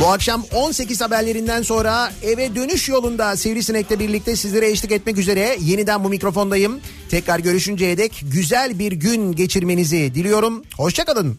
[0.01, 6.03] Bu akşam 18 haberlerinden sonra eve dönüş yolunda Sivrisinek'le birlikte sizlere eşlik etmek üzere yeniden
[6.03, 6.79] bu mikrofondayım.
[7.09, 10.63] Tekrar görüşünceye dek güzel bir gün geçirmenizi diliyorum.
[10.77, 11.37] Hoşçakalın.